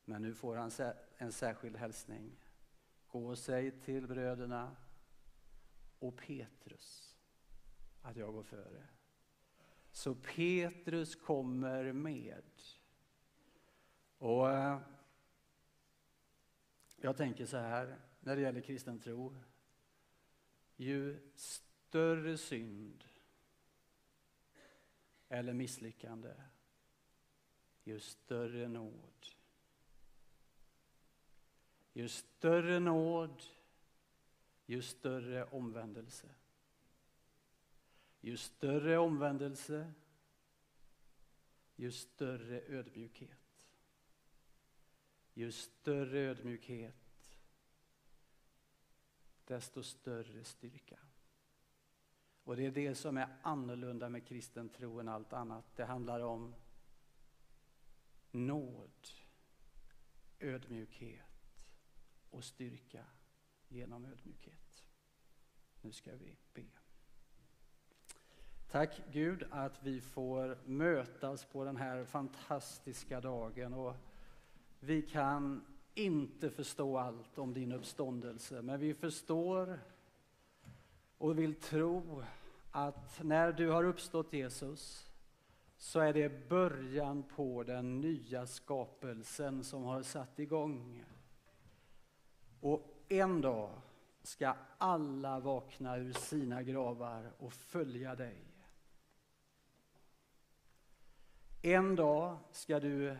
Men 0.05 0.23
nu 0.23 0.35
får 0.35 0.57
han 0.57 0.71
en 1.17 1.33
särskild 1.33 1.77
hälsning. 1.77 2.37
Gå 3.09 3.27
och 3.27 3.39
säg 3.39 3.81
till 3.81 4.07
bröderna 4.07 4.77
och 5.99 6.17
Petrus 6.17 7.17
att 8.03 8.17
jag 8.17 8.33
går 8.33 8.43
före. 8.43 8.87
Så 9.93 10.15
Petrus 10.15 11.17
kommer 11.17 11.93
med. 11.93 12.43
Och 14.19 14.51
eh, 14.51 14.81
jag 16.97 17.17
tänker 17.17 17.47
så 17.47 17.57
här, 17.57 17.99
när 18.21 18.37
det 18.37 18.43
gäller 18.43 18.61
kristen 18.61 19.01
tro. 19.01 19.37
Ju 20.77 21.31
större 21.35 22.39
synd 22.39 23.05
eller 25.29 25.53
misslyckande, 25.53 26.35
ju 27.85 28.01
större 28.01 28.69
nåd. 28.69 29.27
Ju 31.93 32.09
större 32.09 32.81
nåd, 32.81 33.43
ju 34.67 34.83
större 34.83 35.45
omvändelse. 35.45 36.29
Ju 38.25 38.37
större 38.37 38.99
omvändelse, 38.99 39.93
ju 41.77 41.93
större 41.93 42.61
ödmjukhet. 42.61 43.67
Ju 45.35 45.53
större 45.53 46.19
ödmjukhet, 46.19 47.39
desto 49.45 49.83
större 49.83 50.45
styrka. 50.45 50.99
Och 52.45 52.57
det 52.57 52.67
är 52.67 52.71
det 52.71 52.95
som 52.95 53.17
är 53.17 53.37
annorlunda 53.43 54.09
med 54.09 54.27
kristen 54.27 54.69
tro 54.69 55.01
än 55.01 55.09
allt 55.09 55.33
annat. 55.33 55.77
Det 55.77 55.85
handlar 55.85 56.21
om 56.21 56.55
nåd, 58.31 59.09
ödmjukhet 60.39 61.67
och 62.31 62.45
styrka 62.45 63.05
genom 63.69 64.05
ödmjukhet. 64.05 64.85
Nu 65.81 65.93
ska 65.93 66.17
vi 66.17 66.37
be. 66.55 66.82
Tack 68.73 69.03
Gud 69.11 69.45
att 69.51 69.83
vi 69.83 70.01
får 70.01 70.59
mötas 70.65 71.45
på 71.45 71.65
den 71.65 71.77
här 71.77 72.05
fantastiska 72.05 73.21
dagen. 73.21 73.75
Och 73.75 73.95
vi 74.81 75.03
kan 75.03 75.65
inte 75.95 76.51
förstå 76.51 76.99
allt 76.99 77.39
om 77.39 77.55
din 77.55 77.73
uppståndelse, 77.73 78.63
men 78.63 78.81
vi 78.81 78.95
förstår 78.95 79.81
och 81.19 81.39
vill 81.39 81.55
tro 81.55 82.25
att 82.71 83.21
när 83.23 83.53
du 83.53 83.71
har 83.71 83.85
uppstått 83.85 84.33
Jesus 84.33 85.11
så 85.77 86.01
är 86.01 86.13
det 86.13 86.49
början 86.49 87.23
på 87.23 87.63
den 87.63 88.01
nya 88.01 88.47
skapelsen 88.47 89.65
som 89.65 89.83
har 89.83 90.03
satt 90.03 90.39
igång. 90.39 91.05
Och 92.61 93.05
en 93.09 93.41
dag 93.41 93.71
ska 94.23 94.55
alla 94.79 95.41
vakna 95.41 95.97
ur 95.97 96.13
sina 96.13 96.63
gravar 96.63 97.33
och 97.39 97.53
följa 97.53 98.15
dig. 98.15 98.52
En 101.65 101.97
dag 101.97 102.39
ska 102.51 102.81
du 102.81 103.17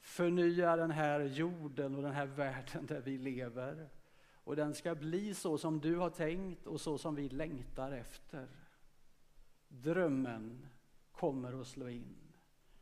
förnya 0.00 0.76
den 0.76 0.90
här 0.90 1.20
jorden 1.20 1.94
och 1.94 2.02
den 2.02 2.12
här 2.12 2.26
världen 2.26 2.86
där 2.86 3.00
vi 3.00 3.18
lever. 3.18 3.88
Och 4.32 4.56
den 4.56 4.74
ska 4.74 4.94
bli 4.94 5.34
så 5.34 5.58
som 5.58 5.80
du 5.80 5.96
har 5.96 6.10
tänkt 6.10 6.66
och 6.66 6.80
så 6.80 6.98
som 6.98 7.14
vi 7.14 7.28
längtar 7.28 7.92
efter. 7.92 8.48
Drömmen 9.68 10.66
kommer 11.12 11.60
att 11.60 11.66
slå 11.66 11.88
in. 11.88 12.32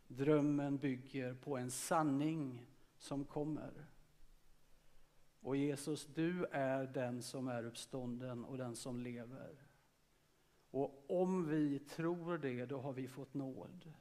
Drömmen 0.08 0.78
bygger 0.78 1.34
på 1.34 1.56
en 1.56 1.70
sanning 1.70 2.66
som 2.98 3.24
kommer. 3.24 3.87
Och 5.40 5.56
Jesus, 5.56 6.06
du 6.14 6.44
är 6.44 6.87
den 6.87 7.22
som 7.22 7.48
är 7.48 7.66
uppstånden 7.66 8.44
och 8.44 8.58
den 8.58 8.76
som 8.76 9.00
lever. 9.00 9.56
Och 10.70 11.04
om 11.22 11.48
vi 11.48 11.78
tror 11.78 12.38
det, 12.38 12.66
då 12.66 12.80
har 12.80 12.92
vi 12.92 13.08
fått 13.08 13.34
nåd. 13.34 13.92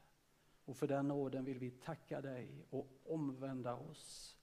Och 0.65 0.78
för 0.78 0.88
den 0.88 1.08
nåden 1.08 1.45
vill 1.45 1.60
vi 1.60 1.71
tacka 1.71 2.21
dig 2.21 2.65
och 2.69 2.88
omvända 3.06 3.76
oss 3.76 4.38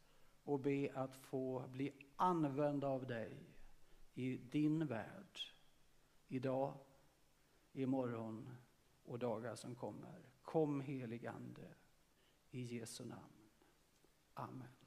och 0.45 0.61
be 0.61 0.93
att 0.95 1.17
få 1.17 1.65
bli 1.69 1.93
använda 2.17 2.89
av 2.89 3.07
dig 3.07 3.51
i 4.15 4.37
din 4.37 4.87
värld. 4.87 5.39
Idag, 6.29 6.75
imorgon 7.73 8.49
och 9.05 9.19
dagar 9.19 9.55
som 9.55 9.75
kommer. 9.75 10.19
Kom 10.43 10.81
helig 10.81 11.27
Ande, 11.27 11.75
i 12.51 12.63
Jesu 12.63 13.05
namn. 13.05 13.51
Amen. 14.35 14.80